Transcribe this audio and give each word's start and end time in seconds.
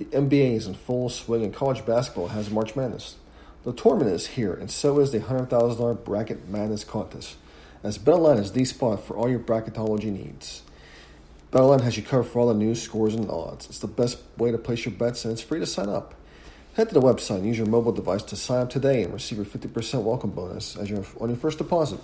The 0.00 0.06
NBA 0.06 0.54
is 0.54 0.66
in 0.66 0.72
full 0.72 1.10
swing 1.10 1.44
and 1.44 1.52
college 1.52 1.84
basketball 1.84 2.28
has 2.28 2.48
March 2.48 2.74
Madness. 2.74 3.16
The 3.64 3.74
tournament 3.74 4.10
is 4.10 4.28
here, 4.28 4.54
and 4.54 4.70
so 4.70 4.98
is 4.98 5.12
the 5.12 5.20
$100,000 5.20 6.04
Bracket 6.06 6.48
Madness 6.48 6.84
contest, 6.84 7.36
as 7.84 7.98
BetOnline 7.98 8.40
is 8.40 8.52
the 8.52 8.64
spot 8.64 9.04
for 9.04 9.14
all 9.14 9.28
your 9.28 9.40
bracketology 9.40 10.10
needs. 10.10 10.62
BetOnline 11.52 11.82
has 11.82 11.98
you 11.98 12.02
covered 12.02 12.30
for 12.30 12.38
all 12.38 12.48
the 12.48 12.54
news, 12.54 12.80
scores, 12.80 13.14
and 13.14 13.28
odds. 13.30 13.66
It's 13.66 13.80
the 13.80 13.88
best 13.88 14.16
way 14.38 14.50
to 14.50 14.56
place 14.56 14.86
your 14.86 14.94
bets, 14.94 15.26
and 15.26 15.32
it's 15.32 15.42
free 15.42 15.60
to 15.60 15.66
sign 15.66 15.90
up. 15.90 16.14
Head 16.76 16.88
to 16.88 16.94
the 16.94 17.02
website 17.02 17.40
and 17.40 17.46
use 17.46 17.58
your 17.58 17.66
mobile 17.66 17.92
device 17.92 18.22
to 18.22 18.36
sign 18.36 18.62
up 18.62 18.70
today 18.70 19.02
and 19.02 19.12
receive 19.12 19.36
your 19.36 19.44
50% 19.44 20.02
welcome 20.02 20.30
bonus 20.30 20.78
as 20.78 20.88
your, 20.88 21.04
on 21.20 21.28
your 21.28 21.36
first 21.36 21.58
deposit. 21.58 22.00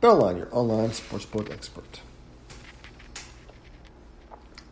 BetOnline, 0.00 0.38
your 0.38 0.48
online 0.50 0.90
sportsbook 0.90 1.52
expert. 1.52 2.00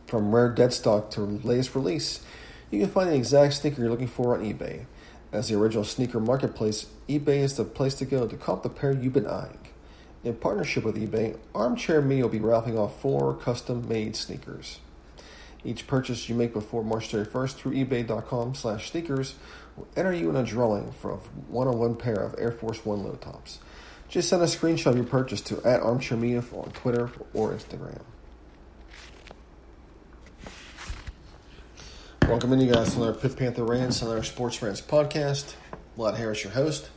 From 0.09 0.35
rare 0.35 0.48
dead 0.48 0.73
stock 0.73 1.12
to 1.12 1.20
latest 1.20 1.77
release, 1.77 2.25
you 2.71 2.81
can 2.81 2.89
find 2.89 3.11
the 3.11 3.15
exact 3.15 3.55
sneaker 3.55 3.83
you're 3.83 3.91
looking 3.91 4.07
for 4.07 4.35
on 4.35 4.45
eBay. 4.45 4.87
As 5.33 5.49
the 5.49 5.57
original 5.57 5.85
sneaker 5.85 6.21
marketplace, 6.21 6.87
eBay 7.09 7.39
is 7.39 7.57
the 7.57 7.65
place 7.65 7.95
to 7.95 8.05
go 8.05 8.27
to 8.27 8.37
cop 8.37 8.63
the 8.63 8.69
pair 8.69 8.93
you've 8.93 9.13
been 9.13 9.27
eyeing. 9.27 9.59
In 10.23 10.35
partnership 10.35 10.85
with 10.85 10.97
eBay, 10.97 11.39
Armchair 11.55 12.03
Me 12.03 12.23
will 12.23 12.29
be 12.29 12.41
raffling 12.41 12.79
off 12.79 13.01
four 13.01 13.35
custom 13.35 13.89
made 13.89 14.17
sneakers. 14.17 14.81
Each 15.65 15.87
purchase 15.87 16.29
you 16.29 16.35
make 16.35 16.53
before 16.53 16.83
March 16.83 17.11
31st 17.11 17.55
through 17.55 17.73
ebay.com 17.73 18.55
slash 18.55 18.91
sneakers 18.91 19.35
will 19.77 19.89
enter 19.97 20.13
you 20.13 20.31
in 20.31 20.37
a 20.37 20.43
drawing 20.43 20.93
for 20.93 21.13
a 21.13 21.17
one-on-one 21.17 21.97
pair 21.97 22.17
of 22.17 22.35
Air 22.39 22.53
Force 22.53 22.85
One 22.85 23.05
low 23.05 23.15
tops. 23.15 23.59
Just 24.09 24.29
send 24.29 24.43
a 24.43 24.47
screenshot 24.47 24.87
of 24.87 24.97
your 24.97 25.05
purchase 25.05 25.41
to 25.43 25.63
at 25.65 25.81
Armchair 25.81 26.19
on 26.19 26.71
Twitter 26.73 27.11
or 27.33 27.53
Instagram. 27.53 28.03
Welcome 32.31 32.53
in, 32.53 32.61
you 32.61 32.73
guys, 32.73 32.92
to 32.95 33.03
another 33.03 33.19
Pitt 33.19 33.36
Panther 33.36 33.64
Rants, 33.64 34.03
another 34.03 34.23
Sports 34.23 34.62
Rants 34.62 34.81
podcast. 34.81 35.55
Vlad 35.98 36.17
Harris, 36.17 36.45
your 36.45 36.53
host. 36.53 36.89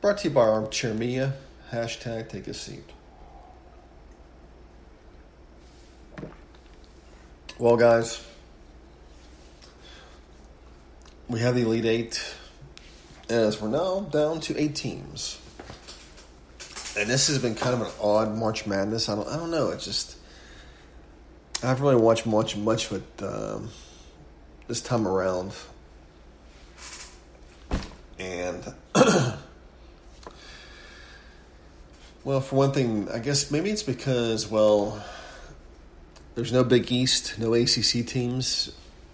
Brought 0.00 0.16
to 0.18 0.28
you 0.28 0.34
by 0.34 0.40
Armchair 0.40 0.94
Media. 0.94 1.34
Hashtag 1.70 2.30
take 2.30 2.48
a 2.48 2.54
seat. 2.54 2.82
Well, 7.58 7.76
guys, 7.76 8.24
we 11.28 11.40
have 11.40 11.54
the 11.54 11.60
Elite 11.60 11.84
Eight, 11.84 12.34
as 13.28 13.60
we're 13.60 13.68
now 13.68 14.00
down 14.00 14.40
to 14.40 14.58
eight 14.58 14.74
teams. 14.74 15.38
And 16.98 17.06
this 17.10 17.26
has 17.26 17.38
been 17.38 17.54
kind 17.54 17.74
of 17.74 17.82
an 17.82 17.92
odd 18.00 18.34
March 18.34 18.66
Madness. 18.66 19.10
I 19.10 19.14
don't, 19.14 19.28
I 19.28 19.36
don't 19.36 19.50
know. 19.50 19.68
It 19.72 19.80
just, 19.80 20.16
I 21.62 21.66
haven't 21.66 21.84
really 21.84 22.00
watched 22.00 22.24
much, 22.24 22.56
much 22.56 22.90
with. 22.90 23.22
Um, 23.22 23.68
this 24.68 24.80
time 24.82 25.08
around. 25.08 25.52
And, 28.18 28.62
well, 32.24 32.40
for 32.40 32.56
one 32.56 32.72
thing, 32.72 33.08
I 33.10 33.18
guess 33.18 33.50
maybe 33.50 33.70
it's 33.70 33.82
because, 33.82 34.50
well, 34.50 35.02
there's 36.34 36.52
no 36.52 36.62
Big 36.62 36.92
East, 36.92 37.38
no 37.38 37.54
ACC 37.54 38.06
teams 38.06 38.70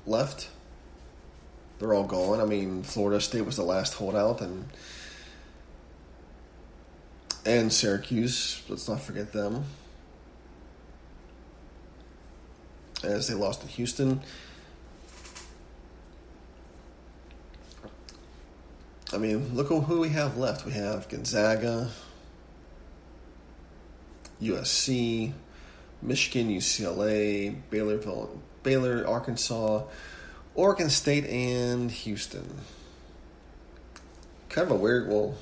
left. 0.06 0.48
They're 1.78 1.94
all 1.94 2.04
gone. 2.04 2.40
I 2.40 2.44
mean, 2.44 2.82
Florida 2.82 3.20
State 3.20 3.46
was 3.46 3.56
the 3.56 3.62
last 3.62 3.94
holdout, 3.94 4.40
and 4.40 4.66
and 7.44 7.72
Syracuse. 7.72 8.62
Let's 8.68 8.88
not 8.88 9.00
forget 9.00 9.32
them, 9.32 9.64
as 13.02 13.28
they 13.28 13.34
lost 13.34 13.62
to 13.62 13.66
Houston. 13.66 14.20
I 19.12 19.18
mean, 19.18 19.54
look 19.54 19.68
who 19.68 20.00
we 20.00 20.08
have 20.10 20.38
left. 20.38 20.64
We 20.64 20.72
have 20.72 21.08
Gonzaga, 21.08 21.90
USC, 24.42 25.32
Michigan, 26.02 26.50
UCLA, 26.50 27.54
Baylor, 27.70 28.00
Baylor, 28.62 29.06
Arkansas, 29.06 29.84
Oregon 30.54 30.90
State, 30.90 31.26
and 31.26 31.90
Houston. 31.90 32.58
Kind 34.48 34.70
of 34.70 34.76
a 34.76 34.80
weird, 34.80 35.08
well, 35.08 35.36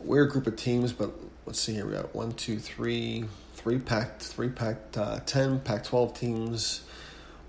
weird 0.00 0.30
group 0.30 0.46
of 0.46 0.56
teams, 0.56 0.92
but 0.92 1.12
let's 1.46 1.60
see 1.60 1.74
here. 1.74 1.86
We 1.86 1.92
got 1.92 2.14
one, 2.14 2.32
two, 2.32 2.58
three, 2.58 3.24
three 3.54 3.78
packed, 3.78 4.22
three 4.22 4.48
packed, 4.48 4.98
uh, 4.98 5.20
ten 5.24 5.60
Pac-12 5.60 6.14
teams 6.14 6.82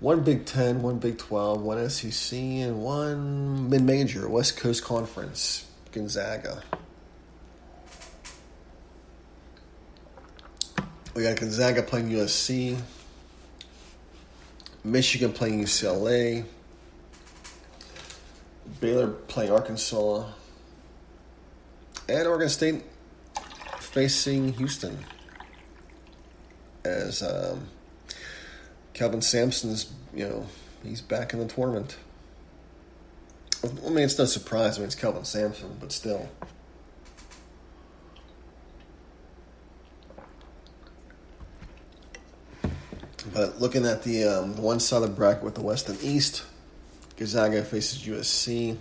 one 0.02 0.24
Big 0.24 0.44
Ten, 0.44 0.82
one 0.82 0.98
Big 0.98 1.16
Twelve, 1.16 1.62
one 1.62 1.88
SEC, 1.88 2.36
and 2.36 2.82
one 2.82 3.70
mid-major 3.70 4.28
West 4.28 4.56
Coast 4.56 4.84
Conference. 4.84 5.64
Gonzaga. 5.92 6.62
We 11.14 11.22
got 11.22 11.38
Gonzaga 11.38 11.82
playing 11.82 12.08
USC, 12.10 12.80
Michigan 14.82 15.32
playing 15.32 15.62
UCLA, 15.62 16.46
Baylor 18.80 19.08
playing 19.08 19.52
Arkansas, 19.52 20.26
and 22.08 22.26
Oregon 22.26 22.48
State 22.48 22.82
facing 23.78 24.54
Houston 24.54 24.98
as 26.84 27.22
um, 27.22 27.68
Kelvin 28.94 29.22
Sampson's, 29.22 29.92
you 30.14 30.28
know, 30.28 30.46
he's 30.82 31.00
back 31.00 31.32
in 31.32 31.38
the 31.38 31.46
tournament. 31.46 31.96
I 33.64 33.88
mean, 33.88 34.04
it's 34.04 34.18
no 34.18 34.24
surprise. 34.24 34.76
I 34.76 34.80
mean, 34.80 34.86
it's 34.86 34.94
Kelvin 34.94 35.24
Sampson, 35.24 35.76
but 35.80 35.92
still. 35.92 36.28
But 43.32 43.60
looking 43.60 43.86
at 43.86 44.02
the, 44.02 44.24
um, 44.24 44.56
one 44.56 44.80
side 44.80 45.02
of 45.02 45.02
the 45.02 45.14
bracket 45.14 45.44
with 45.44 45.54
the 45.54 45.62
West 45.62 45.88
and 45.88 46.02
East, 46.02 46.44
Gonzaga 47.16 47.62
faces 47.62 48.00
USC. 48.02 48.76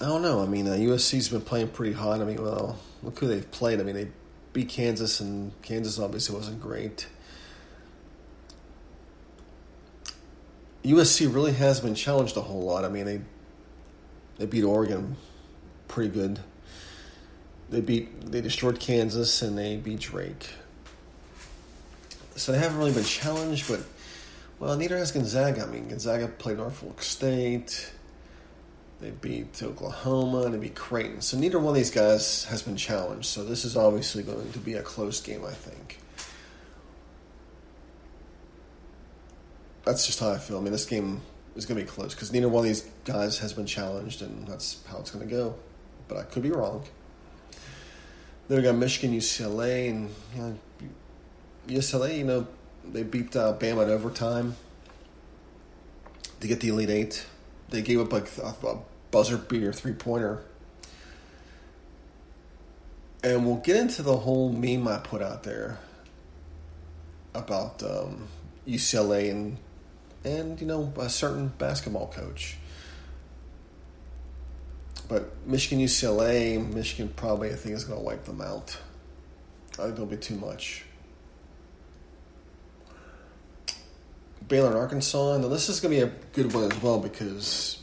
I 0.00 0.04
don't 0.04 0.22
know. 0.22 0.42
I 0.42 0.46
mean, 0.46 0.66
uh, 0.66 0.72
USC's 0.72 1.28
been 1.28 1.40
playing 1.40 1.68
pretty 1.68 1.92
hot. 1.92 2.20
I 2.20 2.24
mean, 2.24 2.42
well, 2.42 2.78
look 3.02 3.18
who 3.18 3.26
they've 3.26 3.50
played. 3.50 3.80
I 3.80 3.84
mean, 3.84 3.94
they 3.94 4.08
beat 4.52 4.68
Kansas, 4.68 5.20
and 5.20 5.52
Kansas 5.62 5.98
obviously 5.98 6.36
wasn't 6.36 6.60
great. 6.60 7.06
USC 10.84 11.32
really 11.32 11.52
has 11.52 11.80
been 11.80 11.94
challenged 11.94 12.36
a 12.36 12.40
whole 12.40 12.62
lot. 12.62 12.84
I 12.84 12.88
mean, 12.88 13.04
they 13.04 13.20
they 14.38 14.46
beat 14.46 14.64
Oregon 14.64 15.16
pretty 15.88 16.10
good. 16.10 16.38
They 17.70 17.80
beat 17.80 18.30
they 18.30 18.40
destroyed 18.40 18.80
Kansas 18.80 19.42
and 19.42 19.58
they 19.58 19.76
beat 19.76 20.00
Drake. 20.00 20.50
So 22.36 22.52
they 22.52 22.58
haven't 22.58 22.78
really 22.78 22.92
been 22.92 23.04
challenged, 23.04 23.68
but 23.68 23.80
well, 24.58 24.76
neither 24.76 24.96
has 24.96 25.12
Gonzaga. 25.12 25.62
I 25.62 25.66
mean, 25.66 25.88
Gonzaga 25.88 26.28
played 26.28 26.58
Norfolk 26.58 27.02
State. 27.02 27.92
They 29.00 29.10
beat 29.10 29.62
Oklahoma 29.62 30.42
and 30.42 30.54
they 30.54 30.58
beat 30.58 30.74
Creighton. 30.74 31.20
So 31.20 31.38
neither 31.38 31.58
one 31.58 31.68
of 31.68 31.74
these 31.76 31.90
guys 31.90 32.44
has 32.44 32.62
been 32.62 32.76
challenged. 32.76 33.26
So 33.26 33.44
this 33.44 33.64
is 33.64 33.76
obviously 33.76 34.24
going 34.24 34.50
to 34.52 34.58
be 34.58 34.74
a 34.74 34.82
close 34.82 35.20
game, 35.20 35.44
I 35.44 35.52
think. 35.52 35.98
That's 39.88 40.04
just 40.04 40.20
how 40.20 40.30
I 40.30 40.36
feel. 40.36 40.58
I 40.58 40.60
mean, 40.60 40.72
this 40.72 40.84
game 40.84 41.22
is 41.56 41.64
going 41.64 41.78
to 41.78 41.84
be 41.84 41.90
close 41.90 42.14
because 42.14 42.30
neither 42.30 42.46
one 42.46 42.60
of 42.60 42.64
these 42.66 42.86
guys 43.06 43.38
has 43.38 43.54
been 43.54 43.64
challenged, 43.64 44.20
and 44.20 44.46
that's 44.46 44.84
how 44.86 44.98
it's 44.98 45.10
going 45.10 45.26
to 45.26 45.34
go. 45.34 45.54
But 46.08 46.18
I 46.18 46.24
could 46.24 46.42
be 46.42 46.50
wrong. 46.50 46.84
Then 48.48 48.58
we 48.58 48.62
got 48.62 48.74
Michigan, 48.74 49.16
UCLA, 49.16 49.88
and 49.88 50.58
UCLA. 51.66 52.18
You 52.18 52.24
know, 52.24 52.46
they 52.84 53.02
beat 53.02 53.34
uh, 53.34 53.56
Bama 53.58 53.84
in 53.84 53.90
overtime 53.90 54.56
to 56.40 56.46
get 56.46 56.60
the 56.60 56.68
Elite 56.68 56.90
Eight. 56.90 57.26
They 57.70 57.80
gave 57.80 57.98
up 57.98 58.12
like 58.12 58.28
a, 58.36 58.66
a 58.66 58.78
buzzer 59.10 59.38
beater 59.38 59.72
three 59.72 59.94
pointer. 59.94 60.42
And 63.24 63.46
we'll 63.46 63.56
get 63.56 63.76
into 63.76 64.02
the 64.02 64.16
whole 64.18 64.52
meme 64.52 64.86
I 64.86 64.98
put 64.98 65.22
out 65.22 65.44
there 65.44 65.78
about 67.34 67.82
um, 67.82 68.28
UCLA 68.66 69.30
and 69.30 69.56
and 70.24 70.60
you 70.60 70.66
know 70.66 70.92
a 70.98 71.08
certain 71.08 71.48
basketball 71.58 72.08
coach. 72.08 72.56
But 75.08 75.46
Michigan, 75.46 75.84
UCLA, 75.84 76.74
Michigan 76.74 77.12
probably 77.16 77.50
I 77.50 77.54
think 77.54 77.74
is 77.74 77.84
going 77.84 77.98
to 77.98 78.04
wipe 78.04 78.24
them 78.24 78.40
out. 78.40 78.76
I 79.74 79.82
think 79.82 79.94
it'll 79.94 80.06
be 80.06 80.16
too 80.16 80.36
much. 80.36 80.84
Baylor 84.46 84.68
and 84.68 84.76
Arkansas, 84.76 85.34
and 85.34 85.44
this 85.44 85.68
is 85.68 85.80
going 85.80 85.94
to 85.98 86.06
be 86.06 86.10
a 86.10 86.14
good 86.32 86.52
one 86.52 86.70
as 86.70 86.82
well 86.82 86.98
because 86.98 87.80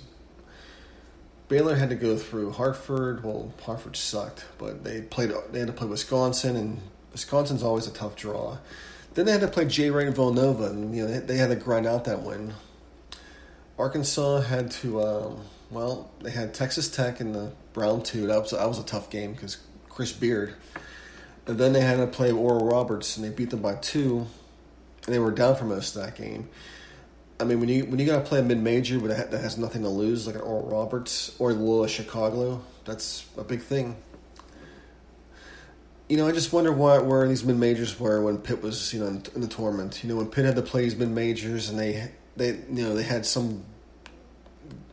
Baylor 1.47 1.75
had 1.75 1.89
to 1.89 1.95
go 1.95 2.17
through 2.17 2.51
Hartford. 2.51 3.23
Well, 3.23 3.53
Hartford 3.63 3.95
sucked, 3.95 4.45
but 4.57 4.83
they 4.83 5.01
played. 5.01 5.31
They 5.51 5.59
had 5.59 5.67
to 5.67 5.73
play 5.73 5.87
Wisconsin, 5.87 6.55
and 6.55 6.81
Wisconsin's 7.11 7.61
always 7.61 7.87
a 7.87 7.91
tough 7.91 8.15
draw. 8.15 8.57
Then 9.15 9.25
they 9.25 9.31
had 9.31 9.41
to 9.41 9.47
play 9.47 9.65
Jay 9.65 9.89
Wright 9.89 10.05
and 10.05 10.15
Villanova, 10.15 10.65
and 10.65 10.95
you 10.95 11.03
know 11.05 11.11
they, 11.11 11.19
they 11.19 11.37
had 11.37 11.49
to 11.49 11.55
grind 11.55 11.87
out 11.87 12.03
that 12.05 12.21
win. 12.21 12.53
Arkansas 13.79 14.41
had 14.41 14.71
to. 14.71 15.01
Um, 15.01 15.41
well, 15.71 16.11
they 16.21 16.31
had 16.31 16.53
Texas 16.53 16.89
Tech 16.89 17.19
in 17.19 17.31
the 17.31 17.51
round 17.73 18.05
two. 18.05 18.27
That 18.27 18.41
was 18.41 18.51
that 18.51 18.67
was 18.67 18.77
a 18.77 18.83
tough 18.83 19.09
game 19.09 19.33
because 19.33 19.57
Chris 19.89 20.11
Beard. 20.11 20.53
And 21.47 21.57
then 21.57 21.73
they 21.73 21.81
had 21.81 21.97
to 21.97 22.07
play 22.07 22.31
Oral 22.31 22.65
Roberts, 22.65 23.17
and 23.17 23.25
they 23.25 23.29
beat 23.29 23.51
them 23.51 23.61
by 23.61 23.75
two, 23.75 24.25
and 25.05 25.13
they 25.13 25.19
were 25.19 25.31
down 25.31 25.55
for 25.55 25.65
most 25.65 25.95
of 25.95 26.03
that 26.03 26.15
game. 26.15 26.49
I 27.39 27.43
mean, 27.43 27.59
when 27.59 27.69
you 27.69 27.85
when 27.85 27.99
you 27.99 28.05
got 28.05 28.23
to 28.23 28.27
play 28.27 28.39
a 28.39 28.43
mid 28.43 28.61
major 28.61 28.97
that 28.99 29.31
has 29.31 29.57
nothing 29.57 29.83
to 29.83 29.89
lose, 29.89 30.27
like 30.27 30.35
an 30.35 30.41
Oral 30.41 30.67
Roberts 30.67 31.35
or 31.39 31.53
Loyola 31.53 31.87
Chicago, 31.87 32.61
that's 32.83 33.25
a 33.37 33.43
big 33.43 33.61
thing. 33.61 33.95
You 36.07 36.17
know, 36.17 36.27
I 36.27 36.31
just 36.33 36.53
wonder 36.53 36.71
what 36.71 37.05
where 37.05 37.27
these 37.27 37.43
mid 37.43 37.57
majors 37.57 37.99
were 37.99 38.21
when 38.21 38.37
Pitt 38.37 38.61
was 38.61 38.93
you 38.93 38.99
know 38.99 39.07
in, 39.07 39.23
in 39.33 39.41
the 39.41 39.47
tournament. 39.47 40.03
You 40.03 40.09
know, 40.09 40.17
when 40.17 40.27
Pitt 40.27 40.45
had 40.45 40.55
to 40.55 40.61
play 40.61 40.83
these 40.83 40.95
mid 40.95 41.09
majors 41.09 41.69
and 41.69 41.79
they 41.79 42.11
they 42.35 42.49
you 42.49 42.83
know 42.83 42.95
they 42.95 43.03
had 43.03 43.25
some 43.25 43.63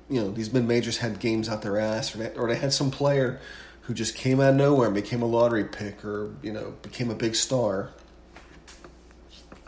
you 0.09 0.21
know 0.21 0.31
these 0.31 0.53
mid 0.53 0.67
majors 0.67 0.99
had 0.99 1.19
games 1.19 1.49
out 1.49 1.63
their 1.63 1.79
ass, 1.79 2.15
or 2.15 2.19
they, 2.19 2.35
or 2.35 2.49
they 2.49 2.57
had 2.57 2.73
some 2.73 2.91
player 2.91 3.41
who 3.83 3.95
just 3.95 4.15
came 4.15 4.41
out 4.41 4.51
of 4.51 4.57
nowhere 4.57 4.87
and 4.87 4.95
became 4.95 5.23
a 5.23 5.27
lottery 5.27 5.65
pick, 5.65 6.05
or 6.05 6.35
you 6.43 6.53
know 6.53 6.75
became 6.83 7.11
a 7.11 7.15
big 7.15 7.35
star. 7.35 7.91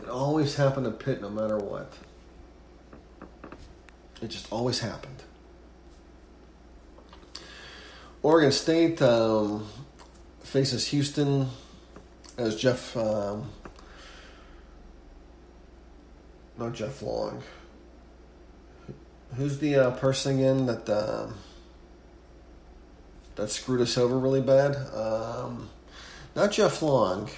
It 0.01 0.09
always 0.09 0.55
happened 0.55 0.85
to 0.85 0.91
Pitt, 0.91 1.21
no 1.21 1.29
matter 1.29 1.57
what. 1.57 1.93
It 4.21 4.27
just 4.27 4.51
always 4.51 4.79
happened. 4.79 5.23
Oregon 8.21 8.51
State 8.51 9.01
um, 9.01 9.67
faces 10.45 10.87
Houston 10.87 11.49
as 12.37 12.55
Jeff, 12.55 12.95
um, 12.95 13.49
not 16.57 16.73
Jeff 16.73 17.01
Long. 17.01 17.41
Who's 19.35 19.57
the 19.57 19.75
uh, 19.75 19.91
person 19.91 20.39
again 20.39 20.65
that 20.67 20.87
uh, 20.87 21.27
that 23.35 23.49
screwed 23.49 23.81
us 23.81 23.97
over 23.97 24.17
really 24.17 24.39
bad? 24.39 24.77
Um, 24.93 25.69
not 26.35 26.51
Jeff 26.51 26.81
Long. 26.81 27.29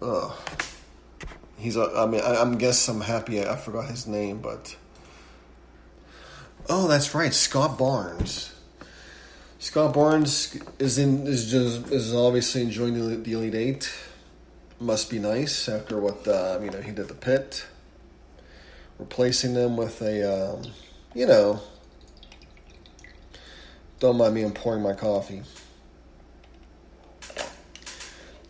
Ugh. 0.00 0.32
He's 1.56 1.76
a, 1.76 1.92
I 1.96 2.06
mean, 2.06 2.20
I, 2.22 2.40
I'm 2.40 2.58
guess 2.58 2.88
I'm 2.88 3.02
happy 3.02 3.40
I, 3.40 3.52
I 3.52 3.56
forgot 3.56 3.88
his 3.88 4.08
name, 4.08 4.40
but 4.40 4.74
oh, 6.68 6.88
that's 6.88 7.14
right, 7.14 7.32
Scott 7.32 7.78
Barnes. 7.78 8.51
Scott 9.62 9.94
Barnes 9.94 10.58
is 10.80 10.98
in 10.98 11.24
is 11.28 11.48
just 11.48 11.92
is 11.92 12.12
obviously 12.12 12.62
enjoying 12.62 12.94
the, 12.94 13.14
the 13.14 13.32
Elite 13.34 13.54
Eight. 13.54 13.94
Must 14.80 15.08
be 15.08 15.20
nice 15.20 15.68
after 15.68 16.00
what 16.00 16.26
uh, 16.26 16.58
you 16.60 16.68
know 16.68 16.80
he 16.80 16.90
did 16.90 17.06
the 17.06 17.14
pit, 17.14 17.64
replacing 18.98 19.54
them 19.54 19.76
with 19.76 20.02
a 20.02 20.54
um, 20.54 20.62
you 21.14 21.26
know. 21.26 21.60
Don't 24.00 24.16
mind 24.16 24.34
me, 24.34 24.42
I'm 24.42 24.52
pouring 24.52 24.82
my 24.82 24.94
coffee 24.94 25.42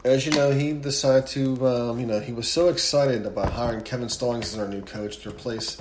as 0.05 0.27
you 0.27 0.33
know, 0.33 0.51
he 0.51 0.73
decided 0.73 1.27
to, 1.29 1.67
um, 1.67 2.01
you 2.01 2.07
know, 2.07 2.19
he 2.19 2.33
was 2.33 2.51
so 2.51 2.69
excited 2.69 3.25
about 3.25 3.53
hiring 3.53 3.83
Kevin 3.83 4.09
Stallings 4.09 4.53
as 4.53 4.59
our 4.59 4.67
new 4.67 4.83
coach 4.83 5.19
to 5.19 5.29
replace 5.29 5.81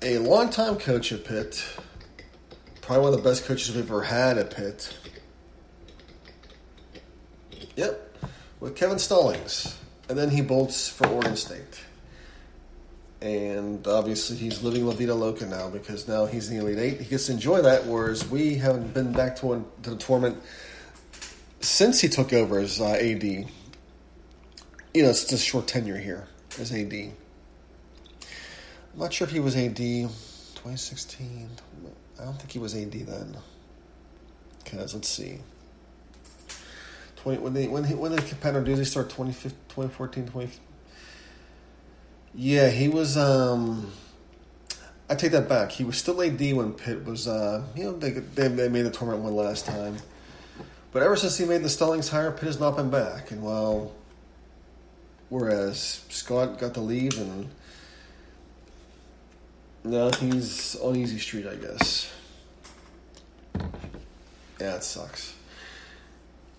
a 0.00 0.18
longtime 0.18 0.76
coach 0.78 1.12
at 1.12 1.24
Pitt, 1.24 1.64
probably 2.92 3.08
one 3.08 3.18
of 3.18 3.24
the 3.24 3.30
best 3.30 3.46
coaches 3.46 3.74
we've 3.74 3.90
ever 3.90 4.02
had 4.02 4.36
at 4.36 4.50
Pitt. 4.50 4.94
Yep, 7.74 8.18
with 8.60 8.76
Kevin 8.76 8.98
Stallings. 8.98 9.78
And 10.10 10.18
then 10.18 10.28
he 10.28 10.42
bolts 10.42 10.88
for 10.88 11.06
Oregon 11.06 11.34
State. 11.34 11.80
And 13.22 13.86
obviously, 13.86 14.36
he's 14.36 14.62
living 14.62 14.84
La 14.84 14.92
Vida 14.92 15.14
Loca 15.14 15.46
now 15.46 15.70
because 15.70 16.06
now 16.06 16.26
he's 16.26 16.50
in 16.50 16.58
the 16.58 16.62
Elite 16.62 16.78
Eight. 16.78 17.00
He 17.00 17.06
gets 17.06 17.26
to 17.26 17.32
enjoy 17.32 17.62
that, 17.62 17.86
whereas 17.86 18.28
we 18.28 18.56
haven't 18.56 18.92
been 18.92 19.12
back 19.12 19.36
to, 19.36 19.46
one, 19.46 19.64
to 19.84 19.90
the 19.90 19.96
tournament 19.96 20.42
since 21.60 21.98
he 21.98 22.10
took 22.10 22.34
over 22.34 22.58
as 22.58 22.78
uh, 22.78 22.88
AD, 22.88 23.24
you 23.24 23.46
know, 24.96 25.08
it's 25.08 25.24
just 25.24 25.46
short 25.46 25.66
tenure 25.66 25.96
here 25.96 26.28
as 26.60 26.70
AD. 26.70 26.92
I'm 26.92 27.14
not 28.96 29.14
sure 29.14 29.26
if 29.26 29.32
he 29.32 29.40
was 29.40 29.56
AD 29.56 29.80
2016. 30.62 31.50
I 32.20 32.24
don't 32.24 32.38
think 32.38 32.52
he 32.52 32.60
was 32.60 32.76
AD 32.76 32.92
then. 32.92 33.36
Because 34.62 34.94
let's 34.94 35.08
see. 35.08 35.40
20, 37.16 37.40
when 37.40 37.52
they 37.52 37.66
when 37.66 37.82
he, 37.82 37.94
when 37.94 38.12
did 38.12 38.40
Pat 38.40 38.54
Narduzzi 38.54 38.86
start 38.86 39.10
2014 39.10 40.26
20 40.26 40.50
Yeah, 42.34 42.70
he 42.70 42.88
was 42.88 43.16
um 43.16 43.90
I 45.10 45.16
take 45.16 45.32
that 45.32 45.48
back. 45.48 45.72
He 45.72 45.82
was 45.82 45.98
still 45.98 46.22
AD 46.22 46.40
when 46.40 46.72
Pitt 46.74 47.04
was 47.04 47.26
uh 47.26 47.64
you 47.74 47.82
know 47.82 47.98
they 47.98 48.10
they, 48.10 48.46
they 48.46 48.68
made 48.68 48.82
the 48.82 48.90
tournament 48.90 49.24
one 49.24 49.34
last 49.34 49.66
time. 49.66 49.96
But 50.92 51.02
ever 51.02 51.16
since 51.16 51.36
he 51.38 51.44
made 51.44 51.64
the 51.64 51.70
Stallings 51.70 52.08
hire, 52.08 52.30
Pitt 52.30 52.44
has 52.44 52.60
not 52.60 52.76
been 52.76 52.90
back. 52.90 53.32
And 53.32 53.42
while, 53.42 53.92
whereas 55.28 56.04
Scott 56.08 56.60
got 56.60 56.74
to 56.74 56.80
leave, 56.80 57.18
and 57.18 57.48
now 59.84 60.10
he's 60.12 60.76
on 60.76 60.96
easy 60.96 61.18
street, 61.18 61.46
I 61.46 61.56
guess. 61.56 62.12
Yeah, 64.60 64.76
it 64.76 64.84
sucks. 64.84 65.34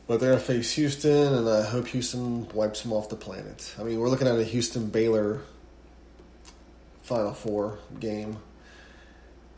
But 0.08 0.20
they're 0.20 0.34
to 0.34 0.40
face 0.40 0.74
Houston, 0.74 1.34
and 1.34 1.48
I 1.48 1.64
hope 1.64 1.88
Houston 1.88 2.48
wipes 2.50 2.82
them 2.82 2.92
off 2.92 3.08
the 3.08 3.16
planet. 3.16 3.74
I 3.80 3.84
mean, 3.84 4.00
we're 4.00 4.10
looking 4.10 4.28
at 4.28 4.38
a 4.38 4.44
Houston 4.44 4.88
Baylor 4.88 5.42
Final 7.04 7.34
Four 7.34 7.80
game, 8.00 8.38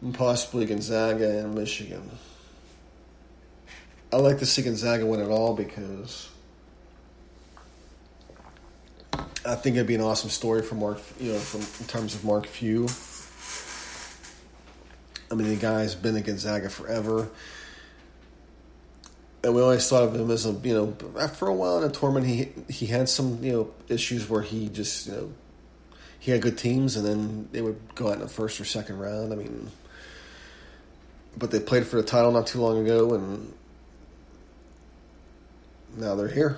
and 0.02 0.14
possibly 0.14 0.66
Gonzaga 0.66 1.40
and 1.40 1.56
Michigan. 1.56 2.12
I 4.14 4.18
like 4.18 4.38
to 4.40 4.46
see 4.46 4.62
Gonzaga 4.62 5.06
win 5.06 5.20
it 5.20 5.30
all 5.30 5.56
because 5.56 6.30
I 9.46 9.56
think 9.56 9.76
it'd 9.76 9.88
be 9.88 9.96
an 9.96 10.02
awesome 10.02 10.30
story 10.30 10.62
for 10.62 10.76
Mark, 10.76 11.00
you 11.20 11.34
know, 11.34 11.40
from 11.40 11.62
in 11.82 11.88
terms 11.88 12.16
of 12.16 12.24
Mark 12.24 12.46
Few. 12.46 12.88
I 15.32 15.36
mean, 15.36 15.48
the 15.50 15.56
guy's 15.56 15.96
been 15.96 16.16
at 16.16 16.26
Gonzaga 16.26 16.70
forever. 16.70 17.28
And 19.44 19.54
we 19.54 19.62
always 19.62 19.88
thought 19.88 20.04
of 20.04 20.16
him 20.16 20.32
as 20.32 20.46
a, 20.46 20.52
you 20.52 20.74
know, 20.74 21.28
for 21.28 21.48
a 21.48 21.54
while 21.54 21.78
in 21.78 21.90
a 21.90 21.94
tournament, 21.94 22.26
he 22.26 22.52
he 22.72 22.88
had 22.88 23.08
some, 23.10 23.44
you 23.44 23.52
know, 23.52 23.72
issues 23.88 24.28
where 24.28 24.42
he 24.42 24.70
just, 24.70 25.08
you 25.08 25.14
know, 25.14 25.34
he 26.20 26.32
had 26.32 26.42
good 26.42 26.58
teams 26.58 26.96
and 26.96 27.06
then 27.06 27.50
they 27.52 27.62
would 27.62 27.80
go 27.94 28.08
out 28.08 28.16
in 28.16 28.22
the 28.22 28.28
first 28.28 28.60
or 28.60 28.66
second 28.66 28.98
round. 28.98 29.32
I 29.32 29.36
mean, 29.36 29.70
but 31.38 31.52
they 31.52 31.60
played 31.60 31.86
for 31.86 31.98
the 31.98 32.04
title 32.04 32.32
not 32.32 32.48
too 32.48 32.60
long 32.60 32.84
ago 32.84 33.14
and 33.14 33.54
now 35.98 36.16
they're 36.16 36.28
here. 36.28 36.58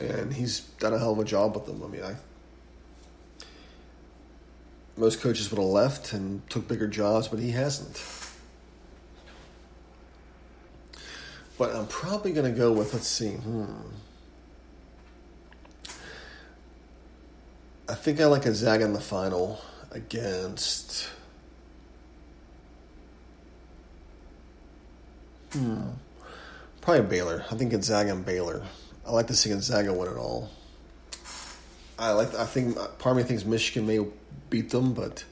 And 0.00 0.32
he's 0.32 0.60
done 0.80 0.94
a 0.94 0.98
hell 0.98 1.12
of 1.12 1.18
a 1.18 1.24
job 1.24 1.54
with 1.54 1.66
them. 1.66 1.82
I 1.84 1.86
mean, 1.86 2.02
I 2.02 2.14
most 4.96 5.20
coaches 5.20 5.50
would 5.50 5.58
have 5.58 5.68
left 5.68 6.12
and 6.12 6.48
took 6.50 6.68
bigger 6.68 6.86
jobs, 6.86 7.28
but 7.28 7.38
he 7.38 7.50
hasn't. 7.50 8.02
But 11.58 11.74
I'm 11.74 11.86
probably 11.86 12.32
going 12.32 12.50
to 12.52 12.58
go 12.58 12.72
with, 12.72 12.92
let's 12.92 13.06
see, 13.06 13.32
hmm. 13.32 13.64
I 17.88 17.94
think 17.94 18.20
I 18.20 18.26
like 18.26 18.46
a 18.46 18.54
Zag 18.54 18.80
in 18.80 18.92
the 18.92 19.00
final 19.00 19.60
against 19.90 21.10
Hmm. 25.52 25.90
Probably 26.80 27.02
Baylor. 27.02 27.44
I 27.50 27.56
think 27.56 27.72
Gonzaga 27.72 28.10
and 28.10 28.24
Baylor. 28.24 28.62
I 29.06 29.10
like 29.10 29.26
to 29.26 29.34
see 29.34 29.50
Gonzaga 29.50 29.92
win 29.92 30.08
it 30.08 30.16
all. 30.16 30.50
I 32.02 32.10
like. 32.10 32.34
I 32.34 32.46
think 32.46 32.74
part 32.98 33.16
of 33.16 33.16
me 33.16 33.22
thinks 33.22 33.44
Michigan 33.44 33.86
may 33.86 34.04
beat 34.50 34.70
them, 34.70 34.92
but 34.92 35.24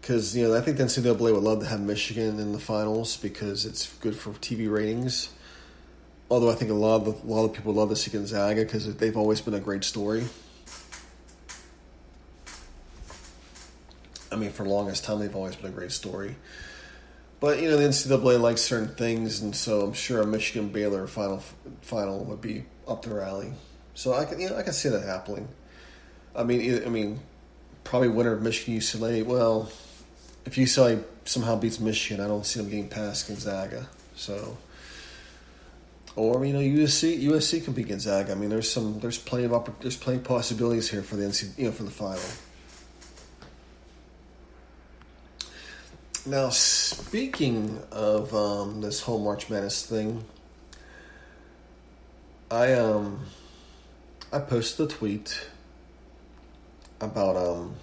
because 0.00 0.36
you 0.36 0.46
know 0.46 0.54
I 0.54 0.60
think 0.60 0.76
the 0.76 0.84
NCAA 0.84 1.18
would 1.18 1.42
love 1.42 1.58
to 1.60 1.66
have 1.66 1.80
Michigan 1.80 2.38
in 2.38 2.52
the 2.52 2.60
finals 2.60 3.16
because 3.16 3.66
it's 3.66 3.92
good 3.98 4.14
for 4.14 4.30
TV 4.34 4.72
ratings. 4.72 5.30
Although 6.30 6.50
I 6.50 6.54
think 6.54 6.70
a 6.70 6.74
lot 6.74 7.02
of 7.02 7.24
a 7.24 7.26
lot 7.26 7.44
of 7.44 7.54
people 7.54 7.74
love 7.74 7.88
to 7.88 7.96
see 7.96 8.12
Gonzaga 8.12 8.60
because 8.60 8.94
they've 8.94 9.16
always 9.16 9.40
been 9.40 9.54
a 9.54 9.58
great 9.58 9.82
story. 9.82 10.24
I 14.30 14.36
mean, 14.36 14.50
for 14.50 14.62
the 14.62 14.70
longest 14.70 15.04
time, 15.04 15.18
they've 15.18 15.34
always 15.34 15.56
been 15.56 15.72
a 15.72 15.74
great 15.74 15.90
story. 15.90 16.36
But 17.40 17.60
you 17.60 17.68
know, 17.68 17.78
the 17.78 17.88
NCAA 17.88 18.40
likes 18.40 18.62
certain 18.62 18.94
things, 18.94 19.40
and 19.40 19.56
so 19.56 19.80
I'm 19.80 19.92
sure 19.92 20.22
a 20.22 20.26
Michigan 20.26 20.68
Baylor 20.68 21.08
final 21.08 21.42
final 21.82 22.24
would 22.26 22.40
be 22.40 22.64
up 22.86 23.04
their 23.04 23.22
alley. 23.22 23.54
So 23.94 24.14
I 24.14 24.24
can 24.24 24.38
you 24.38 24.50
know 24.50 24.56
I 24.56 24.62
can 24.62 24.72
see 24.72 24.88
that 24.88 25.02
happening. 25.02 25.48
I 26.36 26.42
mean, 26.42 26.82
I 26.84 26.88
mean, 26.88 27.20
probably 27.84 28.08
winner 28.08 28.32
of 28.32 28.42
Michigan 28.42 28.78
UCLA. 28.78 29.24
Well, 29.24 29.70
if 30.44 30.56
UCLA 30.56 31.02
somehow 31.24 31.56
beats 31.56 31.78
Michigan, 31.80 32.24
I 32.24 32.28
don't 32.28 32.44
see 32.44 32.60
them 32.60 32.68
getting 32.68 32.88
past 32.88 33.28
Gonzaga. 33.28 33.88
So, 34.16 34.56
or 36.16 36.44
you 36.44 36.52
know, 36.52 36.60
USC 36.60 37.22
USC 37.22 37.64
can 37.64 37.72
beat 37.72 37.88
Gonzaga. 37.88 38.32
I 38.32 38.34
mean, 38.34 38.50
there's 38.50 38.70
some 38.70 38.98
there's 39.00 39.18
plenty 39.18 39.44
of 39.44 39.70
there's 39.80 39.96
plenty 39.96 40.18
of 40.18 40.24
possibilities 40.24 40.90
here 40.90 41.02
for 41.02 41.16
the 41.16 41.24
NC 41.24 41.56
you 41.58 41.66
know 41.66 41.72
for 41.72 41.84
the 41.84 41.90
final. 41.90 42.22
Now, 46.26 46.48
speaking 46.48 47.82
of 47.92 48.34
um, 48.34 48.80
this 48.80 49.02
whole 49.02 49.18
March 49.18 49.50
Madness 49.50 49.84
thing, 49.84 50.24
I 52.50 52.72
um 52.72 53.20
I 54.32 54.38
posted 54.38 54.86
a 54.86 54.88
tweet 54.90 55.46
about 57.04 57.36
um 57.36 57.74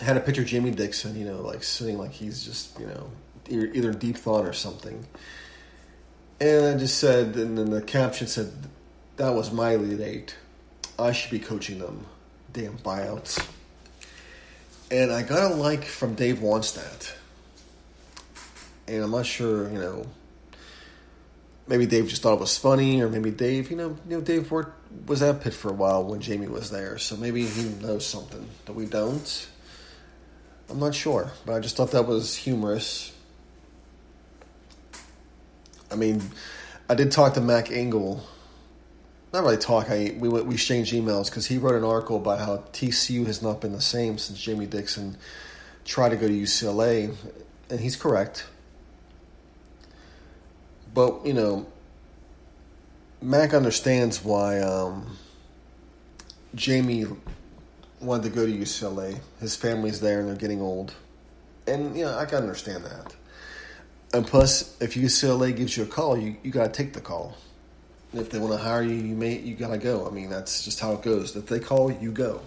I 0.00 0.04
had 0.04 0.16
a 0.16 0.20
picture 0.20 0.42
of 0.42 0.48
Jamie 0.48 0.70
Dixon, 0.70 1.18
you 1.18 1.24
know, 1.24 1.40
like 1.40 1.62
sitting 1.62 1.98
like 1.98 2.12
he's 2.12 2.44
just 2.44 2.78
you 2.78 2.86
know 2.86 3.10
either 3.48 3.92
deep 3.92 4.16
thought 4.16 4.44
or 4.44 4.52
something, 4.52 5.06
and 6.40 6.66
I 6.66 6.78
just 6.78 6.98
said, 6.98 7.36
and 7.36 7.56
then 7.56 7.70
the 7.70 7.80
caption 7.80 8.26
said, 8.26 8.52
"That 9.16 9.30
was 9.30 9.52
my 9.52 9.72
Elite 9.72 10.00
Eight. 10.00 10.36
I 10.98 11.12
should 11.12 11.30
be 11.30 11.38
coaching 11.38 11.78
them. 11.78 12.06
Damn 12.52 12.78
buyouts." 12.78 13.44
And 14.90 15.10
I 15.10 15.22
got 15.22 15.50
a 15.50 15.54
like 15.54 15.84
from 15.84 16.14
Dave 16.14 16.38
Wannstedt. 16.38 17.12
And 18.86 19.02
I'm 19.02 19.10
not 19.10 19.26
sure, 19.26 19.68
you 19.68 19.78
know, 19.78 20.06
maybe 21.66 21.86
Dave 21.86 22.08
just 22.08 22.22
thought 22.22 22.34
it 22.34 22.40
was 22.40 22.56
funny, 22.56 23.02
or 23.02 23.08
maybe 23.08 23.30
Dave, 23.30 23.70
you 23.70 23.76
know, 23.76 23.96
you 24.08 24.16
know, 24.16 24.20
Dave 24.20 24.50
worked 24.50 24.74
was 25.06 25.22
at 25.22 25.40
Pitt 25.40 25.54
for 25.54 25.70
a 25.70 25.74
while 25.74 26.04
when 26.04 26.20
Jamie 26.20 26.48
was 26.48 26.70
there, 26.70 26.98
so 26.98 27.16
maybe 27.16 27.44
he 27.44 27.68
knows 27.84 28.06
something 28.06 28.48
that 28.64 28.72
we 28.72 28.86
don't. 28.86 29.48
I'm 30.68 30.80
not 30.80 30.94
sure, 30.94 31.30
but 31.44 31.54
I 31.54 31.60
just 31.60 31.76
thought 31.76 31.92
that 31.92 32.06
was 32.06 32.34
humorous. 32.34 33.12
I 35.90 35.94
mean, 35.94 36.22
I 36.88 36.94
did 36.94 37.12
talk 37.12 37.34
to 37.34 37.40
Mac 37.40 37.70
Engel 37.70 38.24
not 39.36 39.44
really 39.44 39.56
talk. 39.58 39.90
I 39.90 40.14
we 40.18 40.28
we 40.28 40.54
exchanged 40.54 40.94
emails 40.94 41.26
because 41.26 41.46
he 41.46 41.58
wrote 41.58 41.74
an 41.74 41.84
article 41.84 42.16
about 42.16 42.38
how 42.38 42.58
TCU 42.72 43.26
has 43.26 43.42
not 43.42 43.60
been 43.60 43.72
the 43.72 43.80
same 43.80 44.18
since 44.18 44.40
Jamie 44.40 44.66
Dixon 44.66 45.16
tried 45.84 46.10
to 46.10 46.16
go 46.16 46.26
to 46.26 46.32
UCLA, 46.32 47.14
and 47.68 47.80
he's 47.80 47.96
correct. 47.96 48.46
But 50.94 51.26
you 51.26 51.32
know, 51.32 51.66
Mac 53.20 53.54
understands 53.54 54.24
why 54.24 54.60
um, 54.60 55.16
Jamie 56.54 57.06
wanted 58.00 58.24
to 58.24 58.30
go 58.30 58.46
to 58.46 58.52
UCLA. 58.52 59.20
His 59.40 59.56
family's 59.56 60.00
there, 60.00 60.20
and 60.20 60.28
they're 60.28 60.36
getting 60.36 60.60
old, 60.60 60.94
and 61.66 61.96
you 61.96 62.04
know 62.04 62.16
I 62.16 62.24
can 62.24 62.38
understand 62.38 62.84
that. 62.84 63.14
And 64.14 64.26
plus, 64.26 64.80
if 64.80 64.94
UCLA 64.94 65.54
gives 65.54 65.76
you 65.76 65.82
a 65.82 65.86
call, 65.86 66.16
you 66.16 66.36
you 66.42 66.50
got 66.50 66.72
to 66.72 66.72
take 66.72 66.92
the 66.92 67.00
call 67.00 67.36
if 68.18 68.30
they 68.30 68.38
want 68.38 68.52
to 68.52 68.58
hire 68.58 68.82
you, 68.82 68.94
you 68.94 69.14
may 69.14 69.38
you 69.38 69.54
gotta 69.54 69.78
go. 69.78 70.06
I 70.06 70.10
mean, 70.10 70.30
that's 70.30 70.64
just 70.64 70.80
how 70.80 70.92
it 70.92 71.02
goes. 71.02 71.36
If 71.36 71.46
they 71.46 71.60
call, 71.60 71.90
you 71.92 72.12
go. 72.12 72.40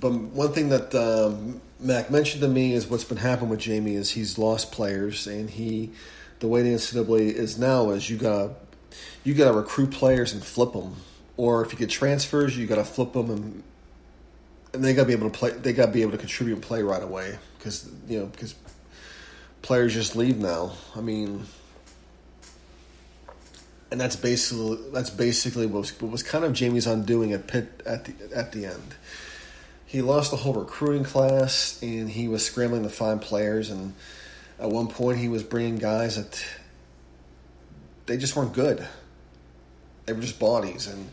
But 0.00 0.12
one 0.12 0.52
thing 0.52 0.68
that 0.68 0.94
um, 0.94 1.60
Mac 1.80 2.10
mentioned 2.10 2.42
to 2.42 2.48
me 2.48 2.74
is 2.74 2.86
what's 2.86 3.04
been 3.04 3.18
happening 3.18 3.50
with 3.50 3.60
Jamie 3.60 3.94
is 3.94 4.10
he's 4.10 4.38
lost 4.38 4.72
players, 4.72 5.26
and 5.26 5.50
he, 5.50 5.90
the 6.40 6.48
way 6.48 6.62
the 6.62 6.70
NCAA 6.70 7.32
is 7.32 7.58
now 7.58 7.90
is 7.90 8.08
you 8.08 8.16
gotta 8.16 8.54
you 9.24 9.34
gotta 9.34 9.56
recruit 9.56 9.90
players 9.90 10.32
and 10.32 10.44
flip 10.44 10.72
them, 10.72 10.96
or 11.36 11.64
if 11.64 11.72
you 11.72 11.78
get 11.78 11.90
transfers, 11.90 12.56
you 12.56 12.66
gotta 12.66 12.84
flip 12.84 13.12
them 13.12 13.30
and 13.30 13.62
and 14.74 14.84
they 14.84 14.94
gotta 14.94 15.08
be 15.08 15.14
able 15.14 15.30
to 15.30 15.36
play. 15.36 15.50
They 15.50 15.72
gotta 15.72 15.92
be 15.92 16.02
able 16.02 16.12
to 16.12 16.18
contribute 16.18 16.54
and 16.54 16.62
play 16.62 16.82
right 16.82 17.02
away 17.02 17.38
because 17.58 17.90
you 18.08 18.20
know 18.20 18.26
because 18.26 18.54
players 19.62 19.94
just 19.94 20.14
leave 20.14 20.38
now. 20.38 20.72
I 20.94 21.00
mean 21.00 21.44
and 23.90 24.00
that's 24.00 24.16
basically 24.16 24.78
that's 24.92 25.10
basically 25.10 25.66
what 25.66 25.80
was, 25.80 26.00
what 26.00 26.10
was 26.10 26.22
kind 26.22 26.44
of 26.44 26.52
Jamie's 26.52 26.86
undoing 26.86 27.32
at 27.32 27.46
Pitt 27.46 27.82
at 27.86 28.04
the 28.04 28.36
at 28.36 28.52
the 28.52 28.66
end. 28.66 28.94
He 29.88 30.02
lost 30.02 30.30
the 30.30 30.36
whole 30.36 30.52
recruiting 30.52 31.02
class, 31.02 31.82
and 31.82 32.08
he 32.08 32.28
was 32.28 32.44
scrambling 32.44 32.84
to 32.84 32.88
find 32.88 33.20
players. 33.20 33.70
And 33.70 33.94
at 34.60 34.70
one 34.70 34.86
point, 34.86 35.18
he 35.18 35.28
was 35.28 35.42
bringing 35.42 35.76
guys 35.76 36.14
that 36.14 36.44
they 38.06 38.16
just 38.16 38.36
weren't 38.36 38.52
good. 38.52 38.86
They 40.06 40.12
were 40.12 40.20
just 40.20 40.38
bodies, 40.38 40.86
and 40.86 41.10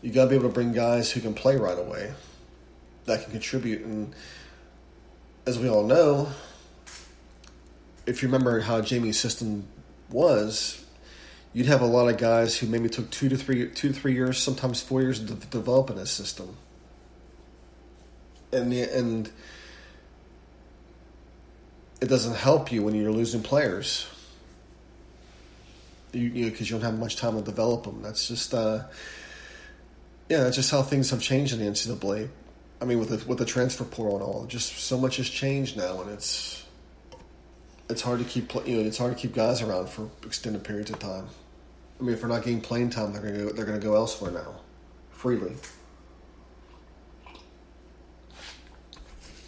you 0.00 0.12
got 0.12 0.24
to 0.24 0.30
be 0.30 0.36
able 0.36 0.48
to 0.48 0.54
bring 0.54 0.72
guys 0.72 1.10
who 1.10 1.20
can 1.20 1.34
play 1.34 1.56
right 1.56 1.78
away, 1.78 2.14
that 3.04 3.24
can 3.24 3.32
contribute. 3.32 3.84
And 3.84 4.14
as 5.44 5.58
we 5.58 5.68
all 5.68 5.84
know, 5.84 6.30
if 8.06 8.22
you 8.22 8.28
remember 8.28 8.60
how 8.60 8.80
Jamie's 8.80 9.18
system 9.20 9.66
was 10.10 10.82
you'd 11.52 11.66
have 11.66 11.80
a 11.80 11.86
lot 11.86 12.08
of 12.08 12.16
guys 12.16 12.56
who 12.56 12.66
maybe 12.66 12.88
took 12.88 13.10
two 13.10 13.28
to 13.28 13.36
three, 13.36 13.68
two 13.70 13.88
to 13.88 13.94
three 13.94 14.14
years, 14.14 14.38
sometimes 14.38 14.80
four 14.80 15.02
years 15.02 15.18
to 15.20 15.34
develop 15.34 15.90
in 15.90 15.96
this 15.96 16.10
system. 16.10 16.56
And 18.52 18.70
the, 18.70 18.82
and 18.82 19.30
it 22.00 22.08
doesn't 22.08 22.36
help 22.36 22.72
you 22.72 22.82
when 22.82 22.94
you're 22.94 23.12
losing 23.12 23.42
players. 23.42 24.06
You 26.12 26.28
because 26.28 26.70
you, 26.70 26.76
know, 26.76 26.78
you, 26.78 26.82
don't 26.82 26.92
have 26.92 26.98
much 26.98 27.16
time 27.16 27.36
to 27.36 27.42
develop 27.42 27.84
them. 27.84 28.02
That's 28.02 28.28
just 28.28 28.52
uh, 28.52 28.82
yeah, 30.28 30.42
that's 30.42 30.56
just 30.56 30.70
how 30.70 30.82
things 30.82 31.10
have 31.10 31.22
changed 31.22 31.52
in 31.52 31.60
the 31.60 31.66
NCAA. 31.66 32.28
I 32.80 32.84
mean, 32.84 32.98
with 32.98 33.10
the, 33.10 33.28
with 33.28 33.38
the 33.38 33.44
transfer 33.44 33.84
portal 33.84 34.16
and 34.16 34.24
all, 34.24 34.44
just 34.46 34.76
so 34.76 34.98
much 34.98 35.18
has 35.18 35.28
changed 35.28 35.76
now, 35.76 36.02
and 36.02 36.10
it's 36.10 36.64
it's 37.88 38.02
hard 38.02 38.18
to 38.18 38.24
keep 38.24 38.52
you 38.66 38.76
know 38.76 38.86
it's 38.86 38.98
hard 38.98 39.14
to 39.14 39.18
keep 39.18 39.34
guys 39.34 39.62
around 39.62 39.88
for 39.88 40.08
extended 40.24 40.64
periods 40.64 40.90
of 40.90 40.98
time. 40.98 41.26
I 42.00 42.02
mean, 42.02 42.14
if 42.14 42.22
we're 42.22 42.28
not 42.28 42.42
getting 42.42 42.60
playing 42.60 42.90
time, 42.90 43.12
they're 43.12 43.22
gonna 43.22 43.44
go, 43.44 43.50
they're 43.50 43.64
gonna 43.64 43.78
go 43.78 43.94
elsewhere 43.94 44.32
now, 44.32 44.56
freely. 45.10 45.52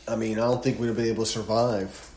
I 0.06 0.16
mean, 0.16 0.38
I 0.38 0.42
don't 0.42 0.62
think 0.62 0.78
we'd 0.78 0.88
have 0.88 0.96
been 0.96 1.06
able 1.06 1.24
to 1.24 1.30
survive 1.30 2.10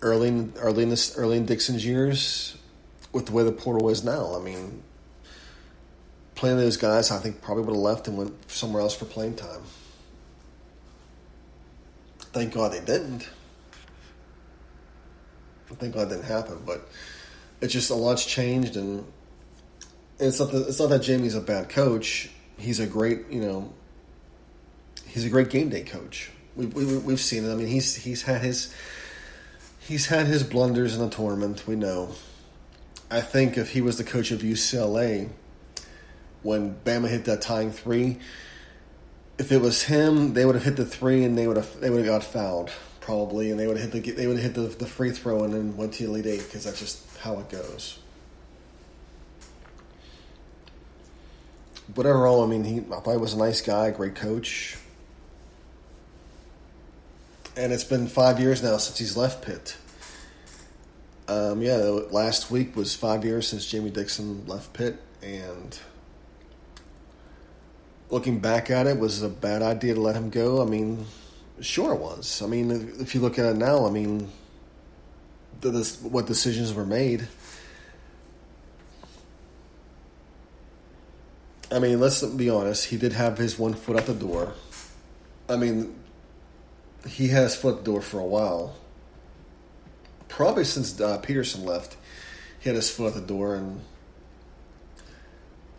early 0.00 0.28
in, 0.28 0.52
early 0.56 0.82
in 0.82 0.90
this 0.90 1.16
early 1.16 1.36
in 1.36 1.46
Dixon's 1.46 1.84
years 1.84 2.56
with 3.12 3.26
the 3.26 3.32
way 3.32 3.44
the 3.44 3.52
portal 3.52 3.88
is 3.88 4.04
now. 4.04 4.36
I 4.36 4.40
mean, 4.40 4.82
playing 6.34 6.58
those 6.58 6.76
guys, 6.76 7.10
I 7.10 7.18
think 7.18 7.42
probably 7.42 7.64
would 7.64 7.74
have 7.74 7.82
left 7.82 8.08
and 8.08 8.16
went 8.16 8.50
somewhere 8.50 8.82
else 8.82 8.94
for 8.94 9.04
playing 9.04 9.36
time. 9.36 9.62
Thank 12.32 12.54
God 12.54 12.72
they 12.72 12.80
didn't. 12.80 13.28
Thank 15.74 15.94
God 15.94 16.08
that 16.08 16.16
didn't 16.16 16.26
happen, 16.26 16.58
but 16.66 16.88
it's 17.60 17.72
just 17.72 17.90
a 17.90 17.94
lot's 17.94 18.26
changed, 18.26 18.76
and 18.76 19.04
it's 20.18 20.38
not 20.38 20.50
that, 20.52 20.68
it's 20.68 20.78
not 20.78 20.90
that 20.90 21.02
Jamie's 21.02 21.34
a 21.34 21.40
bad 21.40 21.68
coach. 21.68 22.30
He's 22.62 22.80
a 22.80 22.86
great, 22.86 23.28
you 23.30 23.40
know, 23.40 23.72
he's 25.06 25.24
a 25.24 25.28
great 25.28 25.50
game 25.50 25.68
day 25.68 25.82
coach. 25.82 26.30
We, 26.56 26.66
we, 26.66 26.96
we've 26.98 27.20
seen 27.20 27.44
it. 27.44 27.52
I 27.52 27.54
mean, 27.54 27.66
he's 27.66 27.94
he's 27.96 28.22
had 28.22 28.42
his 28.42 28.74
he's 29.80 30.06
had 30.06 30.26
his 30.26 30.42
blunders 30.42 30.94
in 30.94 31.00
the 31.00 31.10
tournament. 31.10 31.66
We 31.66 31.76
know. 31.76 32.14
I 33.10 33.20
think 33.20 33.58
if 33.58 33.70
he 33.70 33.80
was 33.80 33.98
the 33.98 34.04
coach 34.04 34.30
of 34.30 34.40
UCLA 34.40 35.28
when 36.42 36.76
Bama 36.84 37.08
hit 37.08 37.24
that 37.26 37.42
tying 37.42 37.70
three, 37.70 38.18
if 39.38 39.52
it 39.52 39.60
was 39.60 39.82
him, 39.84 40.34
they 40.34 40.44
would 40.44 40.54
have 40.54 40.64
hit 40.64 40.76
the 40.76 40.86
three 40.86 41.24
and 41.24 41.36
they 41.36 41.46
would 41.46 41.56
have 41.56 41.80
they 41.80 41.90
would 41.90 42.04
have 42.04 42.06
got 42.06 42.24
fouled 42.24 42.70
probably, 43.00 43.50
and 43.50 43.58
they 43.58 43.66
would 43.66 43.76
hit 43.76 43.92
the 43.92 44.00
they 44.00 44.26
would 44.26 44.38
hit 44.38 44.54
the, 44.54 44.62
the 44.62 44.86
free 44.86 45.10
throw 45.10 45.44
and 45.44 45.52
then 45.52 45.76
went 45.76 45.94
to 45.94 46.04
the 46.04 46.10
Elite 46.10 46.26
Eight 46.26 46.44
because 46.44 46.64
that's 46.64 46.78
just 46.78 47.04
how 47.18 47.38
it 47.38 47.48
goes. 47.48 47.98
But 51.88 52.06
overall, 52.06 52.42
I 52.42 52.46
mean, 52.46 52.64
he 52.64 52.78
I 52.78 53.00
thought 53.00 53.12
he 53.12 53.16
was 53.16 53.34
a 53.34 53.38
nice 53.38 53.60
guy, 53.60 53.90
great 53.90 54.14
coach. 54.14 54.76
and 57.56 57.72
it's 57.72 57.84
been 57.84 58.06
five 58.06 58.40
years 58.40 58.62
now 58.62 58.76
since 58.78 58.98
he's 58.98 59.16
left 59.16 59.44
Pitt. 59.44 59.76
Um, 61.28 61.62
yeah, 61.62 61.76
last 62.10 62.50
week 62.50 62.76
was 62.76 62.94
five 62.94 63.24
years 63.24 63.46
since 63.48 63.66
Jamie 63.66 63.90
Dixon 63.90 64.46
left 64.46 64.72
Pitt, 64.72 64.98
and 65.22 65.78
looking 68.10 68.40
back 68.40 68.70
at 68.70 68.86
it, 68.86 68.98
was 68.98 69.22
a 69.22 69.28
bad 69.28 69.62
idea 69.62 69.94
to 69.94 70.00
let 70.00 70.16
him 70.16 70.30
go. 70.30 70.60
I 70.62 70.64
mean, 70.64 71.06
sure 71.60 71.94
it 71.94 72.00
was. 72.00 72.42
I 72.42 72.46
mean, 72.46 72.70
if 73.00 73.14
you 73.14 73.20
look 73.20 73.38
at 73.38 73.46
it 73.46 73.56
now, 73.56 73.86
I 73.86 73.90
mean, 73.90 74.30
the, 75.60 75.70
this, 75.70 76.00
what 76.02 76.26
decisions 76.26 76.74
were 76.74 76.86
made. 76.86 77.28
I 81.72 81.78
mean, 81.78 82.00
let's 82.00 82.22
be 82.22 82.50
honest. 82.50 82.86
He 82.86 82.98
did 82.98 83.14
have 83.14 83.38
his 83.38 83.58
one 83.58 83.72
foot 83.72 83.96
at 83.96 84.06
the 84.06 84.14
door. 84.14 84.52
I 85.48 85.56
mean, 85.56 85.94
he 87.08 87.28
has 87.28 87.56
foot 87.56 87.78
the 87.78 87.84
door 87.84 88.02
for 88.02 88.20
a 88.20 88.24
while. 88.24 88.76
Probably 90.28 90.64
since 90.64 91.00
uh, 91.00 91.20
Pederson 91.20 91.64
left, 91.64 91.96
he 92.60 92.68
had 92.68 92.76
his 92.76 92.90
foot 92.90 93.08
at 93.08 93.14
the 93.14 93.26
door, 93.26 93.54
and 93.54 93.80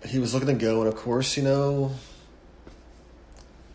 he 0.05 0.19
was 0.19 0.33
looking 0.33 0.49
to 0.49 0.55
go. 0.55 0.81
And 0.81 0.87
of 0.91 0.95
course, 0.95 1.37
you 1.37 1.43
know, 1.43 1.91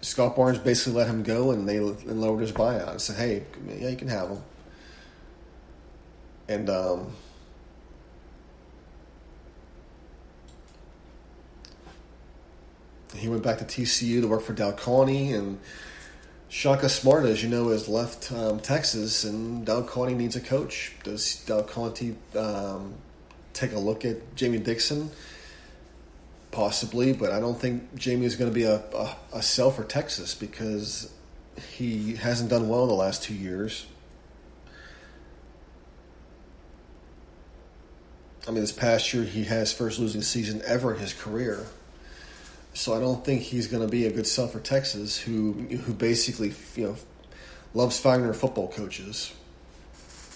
Scott 0.00 0.36
Barnes 0.36 0.58
basically 0.58 0.98
let 0.98 1.08
him 1.08 1.22
go, 1.22 1.52
and 1.52 1.68
they 1.68 1.76
and 1.76 2.20
lowered 2.20 2.40
his 2.40 2.52
buyout 2.52 2.90
and 2.90 3.00
said, 3.00 3.16
"Hey, 3.16 3.44
yeah, 3.80 3.88
you 3.88 3.96
can 3.96 4.08
have 4.08 4.30
him." 4.30 4.42
And 6.48 6.70
um, 6.70 7.12
he 13.18 13.28
went 13.28 13.42
back 13.42 13.58
to 13.58 13.64
TCU 13.64 14.20
to 14.20 14.28
work 14.28 14.42
for 14.42 14.54
Colony, 14.72 15.32
and 15.32 15.58
Shaka 16.48 16.88
Smart, 16.88 17.24
as 17.24 17.42
you 17.42 17.48
know, 17.48 17.68
has 17.68 17.88
left 17.88 18.32
um, 18.32 18.60
Texas, 18.60 19.24
and 19.24 19.66
Colony 19.86 20.14
needs 20.14 20.36
a 20.36 20.40
coach. 20.40 20.92
Does 21.02 21.44
Colony 21.68 22.16
um, 22.36 22.94
take 23.52 23.72
a 23.72 23.78
look 23.78 24.04
at 24.04 24.34
Jamie 24.34 24.58
Dixon? 24.58 25.10
Possibly, 26.50 27.12
but 27.12 27.30
I 27.30 27.40
don't 27.40 27.60
think 27.60 27.94
Jamie 27.94 28.24
is 28.24 28.36
going 28.36 28.50
to 28.50 28.54
be 28.54 28.64
a, 28.64 28.76
a, 28.76 29.16
a 29.34 29.42
sell 29.42 29.70
for 29.70 29.84
Texas 29.84 30.34
because 30.34 31.12
he 31.76 32.14
hasn't 32.14 32.50
done 32.50 32.68
well 32.68 32.84
in 32.84 32.88
the 32.88 32.94
last 32.94 33.22
two 33.22 33.34
years. 33.34 33.86
I 38.46 38.50
mean, 38.50 38.62
this 38.62 38.72
past 38.72 39.12
year 39.12 39.24
he 39.24 39.44
has 39.44 39.74
first 39.74 39.98
losing 39.98 40.22
season 40.22 40.62
ever 40.64 40.94
in 40.94 41.00
his 41.00 41.12
career. 41.12 41.66
So 42.78 42.94
I 42.94 43.00
don't 43.00 43.24
think 43.24 43.42
he's 43.42 43.66
going 43.66 43.82
to 43.82 43.88
be 43.88 44.06
a 44.06 44.12
good 44.12 44.24
sell 44.24 44.46
for 44.46 44.60
Texas, 44.60 45.18
who 45.18 45.52
who 45.52 45.92
basically 45.92 46.54
you 46.76 46.86
know 46.86 46.96
loves 47.74 47.98
firing 47.98 48.22
their 48.22 48.32
football 48.32 48.68
coaches. 48.68 49.34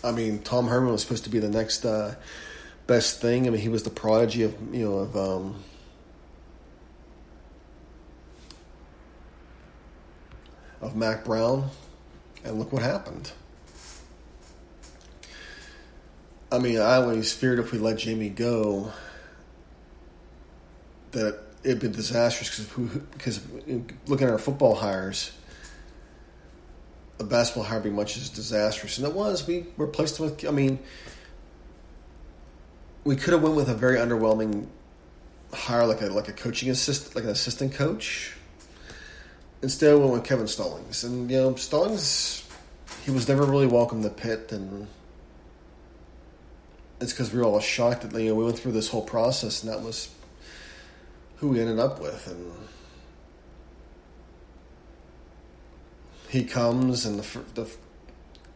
I 0.02 0.10
mean, 0.10 0.40
Tom 0.40 0.66
Herman 0.66 0.90
was 0.90 1.02
supposed 1.02 1.22
to 1.22 1.30
be 1.30 1.38
the 1.38 1.48
next 1.48 1.84
uh, 1.84 2.16
best 2.88 3.20
thing. 3.20 3.46
I 3.46 3.50
mean, 3.50 3.60
he 3.60 3.68
was 3.68 3.84
the 3.84 3.90
prodigy 3.90 4.42
of 4.42 4.56
you 4.74 4.84
know 4.84 4.94
of 4.98 5.16
um, 5.16 5.62
of 10.80 10.96
Mack 10.96 11.24
Brown, 11.24 11.70
and 12.44 12.58
look 12.58 12.72
what 12.72 12.82
happened. 12.82 13.30
I 16.50 16.58
mean, 16.58 16.80
I 16.80 16.96
always 16.96 17.32
feared 17.32 17.60
if 17.60 17.70
we 17.70 17.78
let 17.78 17.98
Jamie 17.98 18.30
go 18.30 18.90
that 21.12 21.51
it'd 21.64 21.80
been 21.80 21.92
disastrous 21.92 22.68
because 23.12 23.40
looking 24.06 24.26
at 24.26 24.32
our 24.32 24.38
football 24.38 24.74
hires, 24.74 25.32
a 27.20 27.24
basketball 27.24 27.64
hire 27.64 27.80
be 27.80 27.90
much 27.90 28.16
as 28.16 28.28
disastrous, 28.28 28.98
and 28.98 29.06
it 29.06 29.14
was. 29.14 29.46
We 29.46 29.66
replaced 29.76 30.18
him 30.18 30.26
with. 30.26 30.46
I 30.46 30.50
mean, 30.50 30.78
we 33.04 33.16
could 33.16 33.32
have 33.32 33.42
went 33.42 33.54
with 33.54 33.68
a 33.68 33.74
very 33.74 33.98
underwhelming 33.98 34.66
hire, 35.52 35.86
like 35.86 36.02
a 36.02 36.06
like 36.06 36.28
a 36.28 36.32
coaching 36.32 36.70
assist, 36.70 37.14
like 37.14 37.24
an 37.24 37.30
assistant 37.30 37.74
coach 37.74 38.34
instead 39.62 39.94
we 39.94 40.00
went 40.00 40.12
with 40.12 40.24
Kevin 40.24 40.48
Stallings. 40.48 41.04
And, 41.04 41.30
you 41.30 41.36
know, 41.38 41.54
Stallings, 41.54 42.46
he 43.04 43.10
was 43.10 43.28
never 43.28 43.44
really 43.44 43.66
welcome 43.66 44.02
to 44.02 44.10
Pitt, 44.10 44.52
and 44.52 44.88
it's 47.00 47.12
because 47.12 47.32
we 47.32 47.38
were 47.38 47.44
all 47.44 47.60
shocked 47.60 48.02
that, 48.02 48.20
you 48.20 48.28
know, 48.28 48.34
we 48.34 48.44
went 48.44 48.58
through 48.58 48.72
this 48.72 48.88
whole 48.88 49.02
process, 49.02 49.62
and 49.62 49.72
that 49.72 49.80
was 49.80 50.08
who 51.42 51.48
we 51.48 51.60
ended 51.60 51.80
up 51.80 52.00
with. 52.00 52.28
And 52.28 52.52
he 56.28 56.44
comes, 56.44 57.04
and 57.04 57.18
the, 57.18 57.38
the, 57.54 57.68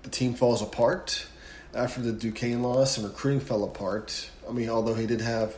the 0.05 0.09
team 0.09 0.35
falls 0.35 0.62
apart 0.62 1.27
after 1.75 2.01
the 2.01 2.12
Duquesne 2.12 2.62
loss, 2.62 2.96
and 2.96 3.05
recruiting 3.05 3.40
fell 3.40 3.64
apart. 3.64 4.31
I 4.49 4.53
mean, 4.53 4.68
although 4.68 4.94
he 4.94 5.05
did 5.05 5.20
have 5.20 5.57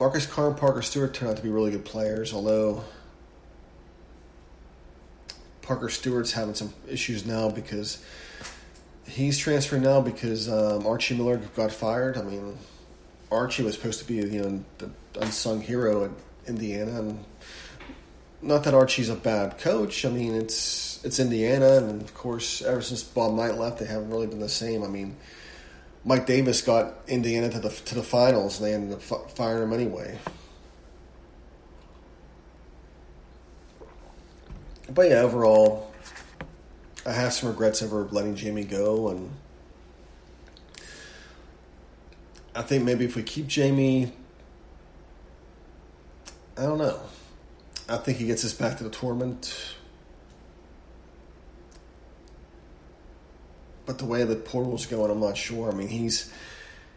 Marcus 0.00 0.26
Carr 0.26 0.48
and 0.48 0.56
Parker 0.56 0.82
Stewart 0.82 1.14
turned 1.14 1.30
out 1.30 1.36
to 1.36 1.42
be 1.44 1.48
really 1.48 1.70
good 1.70 1.84
players, 1.84 2.34
although 2.34 2.82
Parker 5.62 5.88
Stewart's 5.88 6.32
having 6.32 6.56
some 6.56 6.74
issues 6.88 7.24
now 7.24 7.48
because 7.50 8.04
he's 9.06 9.38
transferring 9.38 9.82
now 9.82 10.00
because 10.00 10.48
um, 10.48 10.88
Archie 10.88 11.16
Miller 11.16 11.36
got 11.54 11.70
fired. 11.70 12.18
I 12.18 12.22
mean, 12.22 12.58
Archie 13.30 13.62
was 13.62 13.74
supposed 13.74 14.00
to 14.00 14.06
be 14.06 14.14
you 14.16 14.42
know 14.42 14.64
the 14.78 14.90
unsung 15.20 15.60
hero 15.60 16.04
at 16.04 16.10
Indiana, 16.46 16.98
and 16.98 17.24
not 18.42 18.64
that 18.64 18.74
Archie's 18.74 19.08
a 19.08 19.16
bad 19.16 19.58
coach. 19.58 20.04
I 20.04 20.10
mean, 20.10 20.34
it's 20.34 21.04
it's 21.04 21.18
Indiana, 21.18 21.76
and 21.76 22.02
of 22.02 22.14
course, 22.14 22.62
ever 22.62 22.82
since 22.82 23.02
Bob 23.02 23.34
Knight 23.34 23.56
left, 23.56 23.78
they 23.78 23.86
haven't 23.86 24.10
really 24.10 24.26
been 24.26 24.40
the 24.40 24.48
same. 24.48 24.82
I 24.82 24.88
mean 24.88 25.16
Mike 26.04 26.26
Davis 26.26 26.62
got 26.62 26.94
Indiana 27.08 27.50
to 27.50 27.60
the 27.60 27.68
to 27.68 27.94
the 27.94 28.02
finals, 28.02 28.58
and 28.58 28.66
they 28.66 28.74
ended 28.74 28.94
up 28.94 29.30
firing 29.30 29.64
him 29.64 29.72
anyway. 29.72 30.18
But 34.92 35.10
yeah, 35.10 35.20
overall, 35.20 35.92
I 37.06 37.12
have 37.12 37.32
some 37.32 37.50
regrets 37.50 37.82
over 37.82 38.08
letting 38.10 38.34
Jamie 38.34 38.64
go, 38.64 39.10
and 39.10 39.30
I 42.60 42.62
think 42.62 42.84
maybe 42.84 43.06
if 43.06 43.16
we 43.16 43.22
keep 43.22 43.46
Jamie, 43.46 44.12
I 46.58 46.64
don't 46.64 46.76
know. 46.76 47.00
I 47.88 47.96
think 47.96 48.18
he 48.18 48.26
gets 48.26 48.44
us 48.44 48.52
back 48.52 48.76
to 48.76 48.84
the 48.84 48.90
tournament 48.90 49.76
but 53.86 53.96
the 53.96 54.04
way 54.04 54.24
the 54.24 54.36
portal's 54.36 54.84
going, 54.84 55.10
I'm 55.10 55.20
not 55.20 55.38
sure. 55.38 55.72
I 55.72 55.74
mean, 55.74 55.88
he's 55.88 56.30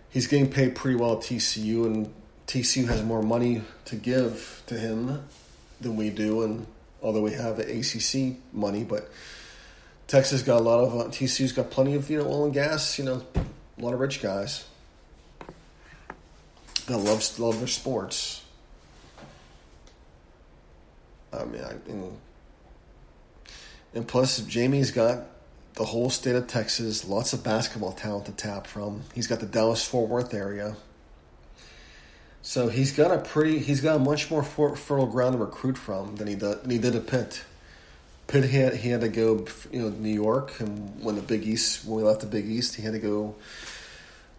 he's 0.09 0.27
getting 0.27 0.51
paid 0.51 0.75
pretty 0.75 0.97
well 0.97 1.13
at 1.13 1.19
TCU, 1.19 1.85
and 1.85 2.13
TCU 2.45 2.85
has 2.89 3.01
more 3.01 3.23
money 3.23 3.61
to 3.85 3.95
give 3.95 4.61
to 4.65 4.77
him 4.77 5.25
than 5.79 5.95
we 5.95 6.09
do. 6.09 6.43
And 6.43 6.67
although 7.01 7.21
we 7.21 7.31
have 7.31 7.55
the 7.55 7.63
ACC 7.63 8.35
money, 8.53 8.83
but 8.83 9.09
Texas 10.07 10.41
got 10.41 10.59
a 10.59 10.61
lot 10.61 10.81
of 10.81 10.99
uh, 10.99 11.03
TCU's 11.05 11.53
got 11.53 11.71
plenty 11.71 11.95
of 11.95 12.09
you 12.09 12.17
know 12.17 12.25
oil 12.25 12.43
and 12.43 12.53
gas. 12.53 12.99
You 12.99 13.05
know, 13.05 13.25
a 13.35 13.81
lot 13.81 13.93
of 13.93 14.01
rich 14.01 14.21
guys 14.21 14.65
that 16.87 16.97
love 16.97 17.39
love 17.39 17.59
their 17.59 17.67
sports. 17.67 18.43
I 21.31 21.45
mean, 21.45 21.63
I, 21.63 21.71
and, 21.89 22.17
and 23.95 24.07
plus 24.07 24.39
Jamie's 24.39 24.91
got 24.91 25.25
the 25.75 25.85
whole 25.85 26.09
state 26.09 26.35
of 26.35 26.47
Texas, 26.47 27.07
lots 27.07 27.33
of 27.33 27.43
basketball 27.43 27.93
talent 27.93 28.25
to 28.27 28.31
tap 28.31 28.67
from. 28.67 29.01
He's 29.13 29.27
got 29.27 29.39
the 29.39 29.45
Dallas 29.45 29.83
Fort 29.83 30.09
Worth 30.09 30.33
area. 30.33 30.75
So 32.43 32.67
he's 32.67 32.91
got 32.91 33.11
a 33.11 33.19
pretty, 33.19 33.59
he's 33.59 33.81
got 33.81 34.01
much 34.01 34.29
more 34.29 34.43
fertile 34.43 35.07
ground 35.07 35.33
to 35.33 35.39
recruit 35.39 35.77
from 35.77 36.17
than 36.17 36.27
he 36.27 36.35
did, 36.35 36.61
than 36.61 36.69
he 36.69 36.77
did 36.77 36.95
at 36.95 37.07
Pitt. 37.07 37.43
Pitt 38.27 38.43
he 38.45 38.57
had, 38.57 38.75
he 38.75 38.89
had 38.89 39.01
to 39.01 39.09
go, 39.09 39.45
you 39.71 39.81
know, 39.81 39.89
New 39.89 40.13
York, 40.13 40.59
and 40.59 41.01
when 41.03 41.15
the 41.15 41.21
Big 41.21 41.47
East, 41.47 41.85
when 41.85 41.97
we 41.97 42.03
left 42.03 42.21
the 42.21 42.27
Big 42.27 42.45
East, 42.45 42.75
he 42.75 42.83
had 42.83 42.93
to 42.93 42.99
go 42.99 43.35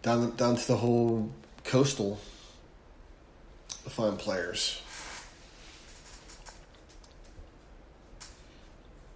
down 0.03 0.35
down 0.35 0.55
to 0.55 0.67
the 0.67 0.77
whole 0.77 1.31
coastal 1.63 2.19
find 3.89 4.17
players. 4.17 4.81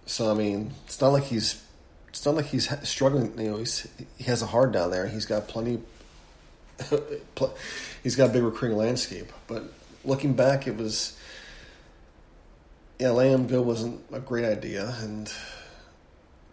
So 0.06 0.30
I 0.30 0.34
mean, 0.34 0.72
it's 0.86 1.00
not 1.00 1.08
like 1.08 1.24
he's 1.24 1.62
it's 2.08 2.26
not 2.26 2.34
like 2.34 2.46
he's 2.46 2.68
struggling. 2.88 3.38
You 3.38 3.50
know, 3.50 3.56
he's 3.58 3.86
he 4.18 4.24
has 4.24 4.42
a 4.42 4.46
hard 4.46 4.72
down 4.72 4.90
there. 4.90 5.06
He's 5.06 5.26
got 5.26 5.48
plenty. 5.48 5.80
he's 8.02 8.16
got 8.16 8.30
a 8.30 8.32
big 8.32 8.42
recruiting 8.42 8.76
landscape. 8.76 9.32
But 9.46 9.72
looking 10.04 10.32
back, 10.32 10.66
it 10.66 10.76
was 10.76 11.16
yeah, 12.98 13.10
letting 13.10 13.46
go 13.46 13.62
wasn't 13.62 14.00
a 14.12 14.20
great 14.20 14.44
idea, 14.44 14.94
and 15.00 15.32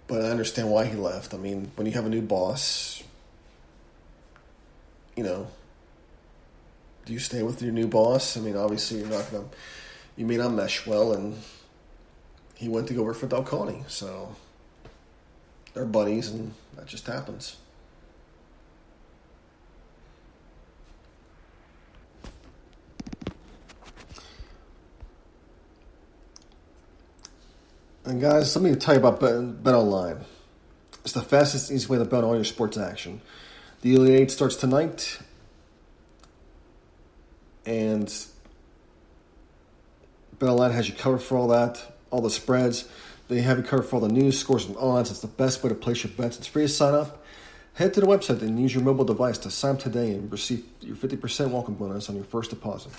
but 0.07 0.21
I 0.21 0.29
understand 0.29 0.69
why 0.69 0.85
he 0.85 0.95
left. 0.95 1.33
I 1.33 1.37
mean, 1.37 1.71
when 1.75 1.85
you 1.85 1.93
have 1.93 2.05
a 2.05 2.09
new 2.09 2.21
boss, 2.21 3.03
you 5.17 5.23
know, 5.23 5.47
do 7.07 7.13
you 7.13 7.19
stay 7.19 7.41
with 7.41 7.61
your 7.61 7.71
new 7.71 7.87
boss? 7.87 8.35
I 8.35 8.41
mean, 8.41 8.57
obviously 8.57 8.99
you're 8.99 9.07
not 9.07 9.31
gonna, 9.31 9.45
you 10.17 10.25
may 10.25 10.35
not 10.35 10.51
mesh 10.51 10.85
well, 10.85 11.13
and 11.13 11.41
he 12.53 12.67
went 12.67 12.89
to 12.89 12.93
go 12.93 13.01
work 13.01 13.15
for 13.15 13.27
Del 13.27 13.43
Conte. 13.43 13.85
So 13.87 14.35
they're 15.73 15.85
buddies, 15.85 16.29
and 16.29 16.53
that 16.75 16.85
just 16.85 17.07
happens. 17.07 17.55
And 28.03 28.19
guys, 28.19 28.53
let 28.55 28.63
me 28.63 28.75
tell 28.75 28.95
you 28.95 28.99
about 28.99 29.21
Bet, 29.63 29.73
Online. 29.73 30.25
It's 31.03 31.13
the 31.13 31.21
fastest, 31.21 31.71
easy 31.71 31.87
way 31.87 31.99
to 31.99 32.05
bet 32.05 32.15
on 32.15 32.25
all 32.25 32.35
your 32.35 32.43
sports 32.43 32.77
action. 32.77 33.21
The 33.81 33.95
Elite 33.95 34.19
Eight 34.19 34.31
starts 34.31 34.57
tonight, 34.57 35.19
and 37.67 38.07
BetOnline 40.39 40.71
has 40.71 40.87
you 40.87 40.95
covered 40.95 41.21
for 41.21 41.37
all 41.37 41.49
that, 41.49 41.81
all 42.09 42.21
the 42.21 42.29
spreads. 42.29 42.87
They 43.27 43.41
have 43.41 43.57
you 43.57 43.63
covered 43.63 43.83
for 43.83 43.97
all 43.97 44.01
the 44.01 44.07
news, 44.07 44.39
scores, 44.39 44.65
and 44.65 44.77
odds. 44.77 45.11
It's 45.11 45.19
the 45.19 45.27
best 45.27 45.61
way 45.61 45.69
to 45.69 45.75
place 45.75 46.03
your 46.03 46.13
bets. 46.13 46.37
It's 46.37 46.47
free 46.47 46.63
to 46.63 46.69
sign 46.69 46.93
up. 46.93 47.25
Head 47.73 47.93
to 47.95 47.99
the 47.99 48.07
website 48.07 48.41
and 48.41 48.59
use 48.59 48.73
your 48.73 48.83
mobile 48.83 49.03
device 49.03 49.37
to 49.39 49.51
sign 49.51 49.75
up 49.75 49.79
today 49.79 50.11
and 50.11 50.31
receive 50.31 50.65
your 50.79 50.95
50% 50.95 51.51
welcome 51.51 51.75
bonus 51.75 52.09
on 52.09 52.15
your 52.15 52.23
first 52.23 52.51
deposit. 52.51 52.91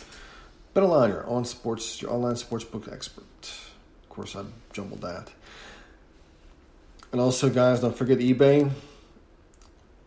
BetOnline, 0.75 1.09
your 1.09 1.27
on 1.27 1.47
sports, 1.47 2.03
your 2.03 2.13
online 2.13 2.35
sportsbook 2.35 2.93
expert. 2.93 3.25
Of 4.03 4.09
course, 4.11 4.37
I 4.37 4.45
jumbled 4.73 5.01
that. 5.01 5.31
And 7.11 7.23
also, 7.23 7.49
guys, 7.49 7.81
don't 7.81 7.97
forget 7.97 8.19
eBay. 8.19 8.71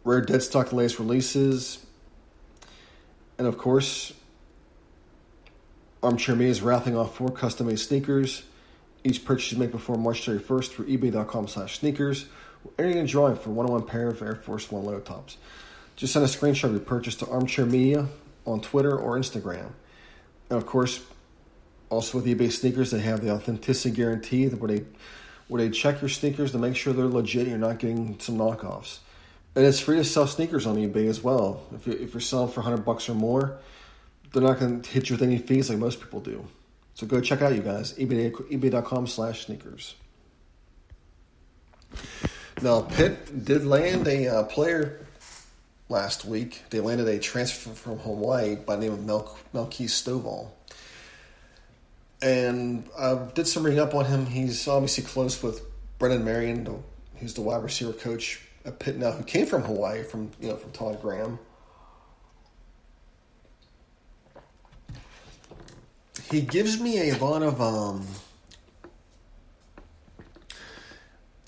Rare 0.04 0.22
dead 0.22 0.44
stock 0.44 0.72
latest 0.72 1.00
releases. 1.00 1.84
And 3.40 3.48
of 3.48 3.58
course, 3.58 4.14
Armchair 6.04 6.36
Me 6.36 6.48
is 6.48 6.62
wrapping 6.62 6.98
off 6.98 7.16
four 7.16 7.30
custom 7.30 7.68
made 7.68 7.80
sneakers. 7.80 8.44
Each 9.04 9.24
purchase 9.24 9.52
you 9.52 9.60
make 9.60 9.72
before 9.72 9.98
March 9.98 10.26
31st 10.26 10.70
through 10.70 10.86
ebay.com 10.88 11.48
slash 11.48 11.80
sneakers 11.80 12.26
will 12.64 12.74
enter 12.80 13.00
a 13.00 13.06
drawing 13.06 13.36
for 13.36 13.50
one 13.52 13.66
on 13.68 13.72
one 13.74 13.86
pair 13.86 14.08
of 14.08 14.22
Air 14.22 14.36
Force 14.36 14.72
One 14.72 14.86
low 14.86 15.00
tops. 15.00 15.38
Just 15.96 16.14
send 16.14 16.26
a 16.26 16.28
screenshot 16.28 16.66
of 16.66 16.72
your 16.72 16.80
purchase 16.80 17.16
to 17.18 17.28
Armchair 17.28 17.66
Media 17.66 18.08
on 18.46 18.62
Twitter 18.62 18.98
or 18.98 19.18
Instagram. 19.18 19.72
And 20.50 20.58
of 20.58 20.66
course, 20.66 21.04
also 21.90 22.20
with 22.20 22.26
eBay 22.26 22.52
sneakers, 22.52 22.92
they 22.92 23.00
have 23.00 23.22
the 23.22 23.32
authenticity 23.32 23.96
guarantee 23.96 24.48
where 24.48 24.78
they 24.78 24.86
where 25.48 25.62
they 25.62 25.70
check 25.70 26.02
your 26.02 26.10
sneakers 26.10 26.54
to 26.54 26.58
make 26.58 26.76
sure 26.76 26.94
they're 26.94 27.06
legit. 27.06 27.48
You're 27.48 27.58
not 27.58 27.78
getting 27.78 28.20
some 28.20 28.38
knockoffs, 28.38 29.00
and 29.56 29.66
it's 29.66 29.80
free 29.80 29.98
to 29.98 30.04
sell 30.04 30.26
sneakers 30.26 30.66
on 30.66 30.78
eBay 30.78 31.08
as 31.08 31.22
well. 31.22 31.62
If, 31.76 31.86
you, 31.86 31.94
if 31.94 32.14
you're 32.14 32.22
selling 32.22 32.52
for 32.52 32.62
hundred 32.62 32.86
bucks 32.86 33.10
or 33.10 33.14
more, 33.14 33.60
they're 34.32 34.42
not 34.42 34.60
going 34.60 34.82
to 34.82 34.90
hit 34.90 35.10
you 35.10 35.16
with 35.16 35.24
any 35.24 35.38
fees 35.38 35.70
like 35.70 35.78
most 35.78 36.00
people 36.00 36.20
do. 36.20 36.46
So 36.94 37.08
go 37.08 37.22
check 37.22 37.42
out 37.42 37.56
you 37.56 37.62
guys 37.62 37.94
eBay 37.94 38.32
eBay.com 38.32 39.08
slash 39.08 39.46
sneakers. 39.46 39.96
Now 42.62 42.82
Pitt 42.82 43.46
did 43.46 43.66
land 43.66 44.08
a 44.08 44.28
uh, 44.28 44.44
player 44.44 45.06
last 45.90 46.26
week. 46.26 46.64
They 46.70 46.80
landed 46.80 47.08
a 47.08 47.20
transfer 47.20 47.72
from 47.72 48.00
Hawaii 48.00 48.56
by 48.56 48.76
the 48.76 48.84
name 48.84 48.94
of 48.94 49.06
Mel- 49.06 49.38
Melquise 49.54 49.90
Stovall. 49.90 50.50
And 52.22 52.88
I 52.98 53.16
did 53.34 53.48
some 53.48 53.64
reading 53.64 53.80
up 53.80 53.96
on 53.96 54.06
him. 54.06 54.26
He's 54.28 54.68
obviously 54.68 55.04
close 55.04 55.42
with 55.42 55.62
Brennan 55.98 56.24
Marion, 56.24 56.84
He's 57.16 57.36
the 57.36 57.42
wide 57.42 57.64
receiver 57.64 57.94
coach 57.94 58.42
at 58.66 58.80
Pitt 58.80 58.98
now, 58.98 59.12
who 59.12 59.24
came 59.24 59.46
from 59.46 59.62
Hawaii, 59.64 60.04
from 60.04 60.32
you 60.40 60.50
know 60.50 60.56
from 60.56 60.72
Todd 60.72 61.00
Graham. 61.02 61.38
He 66.32 66.40
gives 66.40 66.80
me 66.80 67.10
a 67.10 67.18
lot 67.18 67.44
of 67.44 67.60
um, 67.62 68.08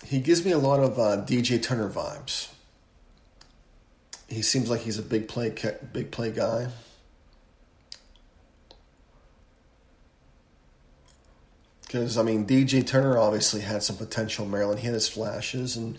he 0.06 0.20
gives 0.20 0.44
me 0.44 0.52
a 0.52 0.58
lot 0.58 0.82
of 0.82 1.00
uh, 1.00 1.24
DJ 1.24 1.64
Turner 1.64 1.90
vibes. 1.90 2.50
He 4.28 4.42
seems 4.42 4.70
like 4.70 4.82
he's 4.82 5.00
a 5.00 5.02
big 5.02 5.30
play 5.30 5.56
big 5.94 6.12
play 6.12 6.32
guy. 6.32 6.68
Because 11.84 12.18
I 12.18 12.24
mean, 12.24 12.46
DJ 12.46 12.86
Turner 12.86 13.18
obviously 13.18 13.62
had 13.62 13.84
some 13.84 13.96
potential. 13.96 14.46
Maryland, 14.46 14.80
he 14.82 14.88
had 14.88 14.96
his 14.96 15.08
flashes, 15.08 15.78
and 15.78 15.98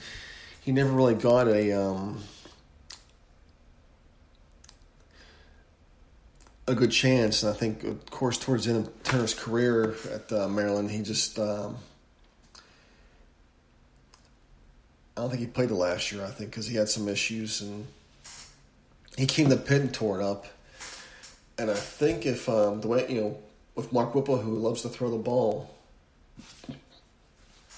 he 0.60 0.72
never 0.72 0.90
really 0.90 1.14
got 1.14 1.48
a 1.48 1.72
um, 1.72 2.22
a 6.66 6.74
good 6.74 6.90
chance. 6.90 7.42
And 7.42 7.52
I 7.52 7.56
think, 7.56 7.84
of 7.84 8.06
course, 8.10 8.38
towards 8.38 8.64
the 8.64 8.72
end 8.72 8.86
of 8.86 9.02
Turner's 9.02 9.34
career 9.34 9.94
at 10.12 10.32
uh, 10.32 10.48
Maryland, 10.48 10.90
he 10.90 11.02
just 11.02 11.38
um, 11.38 11.76
I 15.16 15.20
don't 15.20 15.30
think 15.30 15.40
he 15.40 15.46
played 15.46 15.68
the 15.68 15.74
last 15.74 16.10
year. 16.10 16.24
I 16.24 16.30
think 16.30 16.50
because 16.50 16.66
he 16.66 16.76
had 16.76 16.88
some 16.88 17.08
issues 17.08 17.60
and 17.60 17.86
he 19.16 19.26
came 19.26 19.48
to 19.48 19.56
Pitt 19.56 19.80
and 19.80 19.94
tore 19.94 20.20
it 20.20 20.24
up. 20.24 20.46
And 21.56 21.70
I 21.70 21.74
think 21.74 22.26
if 22.26 22.48
um, 22.48 22.80
the 22.80 22.88
way 22.88 23.06
you 23.08 23.20
know 23.20 23.38
with 23.76 23.92
Mark 23.92 24.14
Whipple, 24.14 24.38
who 24.38 24.58
loves 24.58 24.82
to 24.82 24.88
throw 24.88 25.10
the 25.10 25.18
ball, 25.18 25.70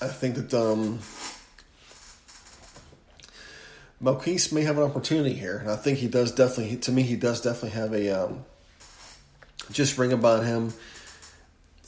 I 0.00 0.08
think 0.08 0.36
that 0.36 0.54
um, 0.54 1.00
Melquise 4.02 4.50
may 4.50 4.62
have 4.62 4.78
an 4.78 4.84
opportunity 4.84 5.34
here, 5.34 5.58
and 5.58 5.70
I 5.70 5.76
think 5.76 5.98
he 5.98 6.08
does 6.08 6.32
definitely. 6.32 6.76
To 6.78 6.92
me, 6.92 7.02
he 7.02 7.16
does 7.16 7.42
definitely 7.42 7.70
have 7.70 7.92
a 7.92 8.08
um, 8.10 8.44
just 9.70 9.98
ring 9.98 10.12
about 10.12 10.44
him. 10.44 10.72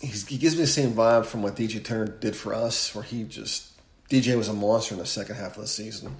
He's, 0.01 0.27
he 0.27 0.38
gives 0.38 0.55
me 0.55 0.62
the 0.62 0.67
same 0.67 0.93
vibe 0.93 1.27
from 1.27 1.43
what 1.43 1.57
DJ 1.57 1.85
Turner 1.85 2.07
did 2.07 2.37
for 2.37 2.55
us, 2.55 2.95
where 2.95 3.05
he 3.05 3.25
just 3.25 3.73
DJ 4.09 4.37
was 4.37 4.49
a 4.49 4.53
monster 4.53 4.95
in 4.95 5.01
the 5.01 5.07
second 5.07 5.37
half 5.37 5.57
of 5.57 5.62
the 5.62 5.69
season. 5.69 6.17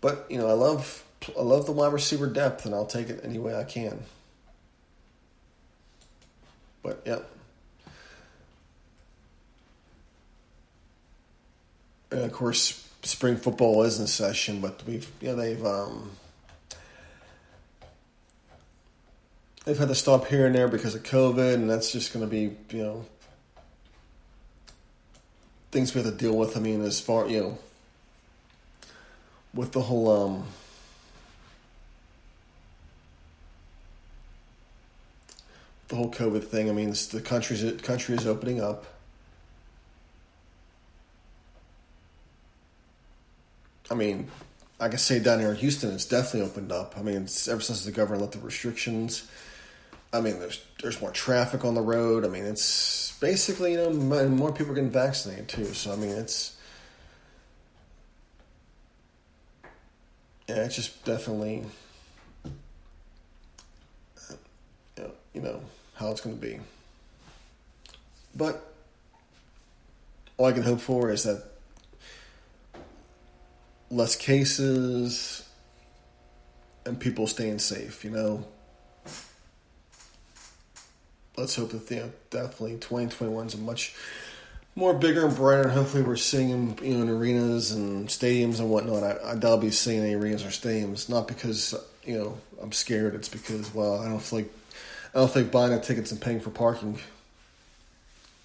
But 0.00 0.26
you 0.30 0.38
know, 0.38 0.48
I 0.48 0.52
love 0.52 1.04
I 1.38 1.42
love 1.42 1.66
the 1.66 1.72
wide 1.72 1.92
receiver 1.92 2.26
depth, 2.26 2.64
and 2.64 2.74
I'll 2.74 2.86
take 2.86 3.08
it 3.08 3.20
any 3.24 3.38
way 3.38 3.54
I 3.54 3.64
can. 3.64 4.00
But 6.82 7.02
yeah. 7.04 7.18
And 12.10 12.22
of 12.22 12.32
course, 12.32 12.88
spring 13.02 13.36
football 13.36 13.82
is 13.82 14.00
in 14.00 14.06
session, 14.06 14.60
but 14.60 14.82
we've 14.86 15.10
you 15.20 15.28
know 15.28 15.36
they've 15.36 15.64
um, 15.64 16.10
they've 19.68 19.76
had 19.76 19.88
to 19.88 19.94
stop 19.94 20.26
here 20.28 20.46
and 20.46 20.54
there 20.54 20.66
because 20.66 20.94
of 20.94 21.02
COVID, 21.02 21.52
and 21.52 21.68
that's 21.68 21.92
just 21.92 22.14
going 22.14 22.24
to 22.24 22.30
be 22.30 22.56
you 22.74 22.82
know 22.82 23.04
things 25.70 25.94
we 25.94 26.02
have 26.02 26.10
to 26.10 26.16
deal 26.16 26.34
with. 26.34 26.56
I 26.56 26.60
mean, 26.60 26.80
as 26.80 27.00
far 27.00 27.28
you 27.28 27.40
know, 27.40 27.58
with 29.52 29.72
the 29.72 29.82
whole 29.82 30.10
um, 30.10 30.46
the 35.88 35.96
whole 35.96 36.10
COVID 36.10 36.44
thing. 36.44 36.70
I 36.70 36.72
mean, 36.72 36.94
the 37.12 37.20
country's 37.22 37.78
country 37.82 38.14
is 38.14 38.26
opening 38.26 38.62
up. 38.62 38.86
I 43.90 43.94
mean, 43.94 44.30
I 44.80 44.88
can 44.88 44.98
say 44.98 45.18
down 45.18 45.40
here 45.40 45.50
in 45.50 45.56
Houston, 45.56 45.92
it's 45.92 46.06
definitely 46.06 46.48
opened 46.48 46.72
up. 46.72 46.94
I 46.96 47.02
mean, 47.02 47.16
ever 47.48 47.60
since 47.60 47.84
the 47.84 47.92
governor 47.92 48.20
let 48.20 48.32
the 48.32 48.38
restrictions. 48.38 49.28
I 50.12 50.20
mean, 50.20 50.38
there's 50.38 50.64
there's 50.82 51.00
more 51.00 51.10
traffic 51.10 51.64
on 51.64 51.74
the 51.74 51.82
road. 51.82 52.24
I 52.24 52.28
mean, 52.28 52.44
it's 52.44 53.16
basically 53.20 53.72
you 53.72 53.78
know 53.78 54.28
more 54.28 54.52
people 54.52 54.72
are 54.72 54.74
getting 54.74 54.90
vaccinated 54.90 55.48
too. 55.48 55.74
So 55.74 55.92
I 55.92 55.96
mean, 55.96 56.10
it's 56.10 56.56
yeah, 60.48 60.64
it's 60.64 60.76
just 60.76 61.04
definitely 61.04 61.64
uh, 64.98 65.04
you 65.34 65.42
know 65.42 65.60
how 65.94 66.10
it's 66.10 66.20
going 66.22 66.38
to 66.38 66.40
be. 66.40 66.60
But 68.34 68.72
all 70.38 70.46
I 70.46 70.52
can 70.52 70.62
hope 70.62 70.80
for 70.80 71.10
is 71.10 71.24
that 71.24 71.42
less 73.90 74.16
cases 74.16 75.46
and 76.86 76.98
people 76.98 77.26
staying 77.26 77.58
safe, 77.58 78.04
you 78.04 78.10
know. 78.10 78.46
Let's 81.38 81.54
hope 81.54 81.70
that 81.70 81.88
you 81.88 82.12
definitely 82.30 82.72
2021 82.72 83.46
is 83.46 83.54
a 83.54 83.58
much 83.58 83.94
more 84.74 84.92
bigger 84.92 85.24
and 85.24 85.36
brighter, 85.36 85.62
and 85.62 85.70
hopefully 85.70 86.02
we're 86.02 86.16
seeing 86.16 86.50
them 86.50 86.84
you 86.84 86.94
know, 86.94 87.02
in 87.02 87.08
arenas 87.08 87.70
and 87.70 88.08
stadiums 88.08 88.58
and 88.58 88.68
whatnot. 88.68 89.04
I, 89.04 89.32
I 89.32 89.34
doubt 89.36 89.60
be 89.60 89.70
seeing 89.70 90.00
any 90.00 90.14
arenas 90.14 90.44
or 90.44 90.48
stadiums, 90.48 91.08
not 91.08 91.28
because 91.28 91.76
you 92.04 92.18
know 92.18 92.38
I'm 92.60 92.72
scared. 92.72 93.14
It's 93.14 93.28
because 93.28 93.72
well, 93.72 94.00
I 94.00 94.08
don't 94.08 94.32
like 94.32 94.52
I 95.14 95.18
don't 95.20 95.30
think 95.30 95.52
buying 95.52 95.70
the 95.70 95.80
tickets 95.80 96.10
and 96.10 96.20
paying 96.20 96.40
for 96.40 96.50
parking. 96.50 96.98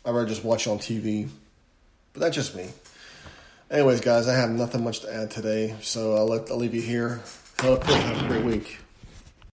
I'd 0.05 0.11
rather 0.11 0.27
just 0.27 0.43
watch 0.43 0.67
on 0.67 0.77
TV. 0.77 1.29
But 2.13 2.19
that's 2.19 2.35
just 2.35 2.55
me. 2.55 2.69
Anyways, 3.71 4.01
guys, 4.01 4.27
I 4.27 4.35
have 4.35 4.51
nothing 4.51 4.83
much 4.83 4.99
to 4.99 5.11
add 5.11 5.31
today, 5.31 5.75
so 5.81 6.15
I'll 6.15 6.27
let 6.27 6.51
I'll 6.51 6.57
leave 6.57 6.75
you 6.75 6.81
here. 6.81 7.21
Have 7.59 7.79
a 7.89 8.27
great 8.27 8.43
week. 8.43 8.82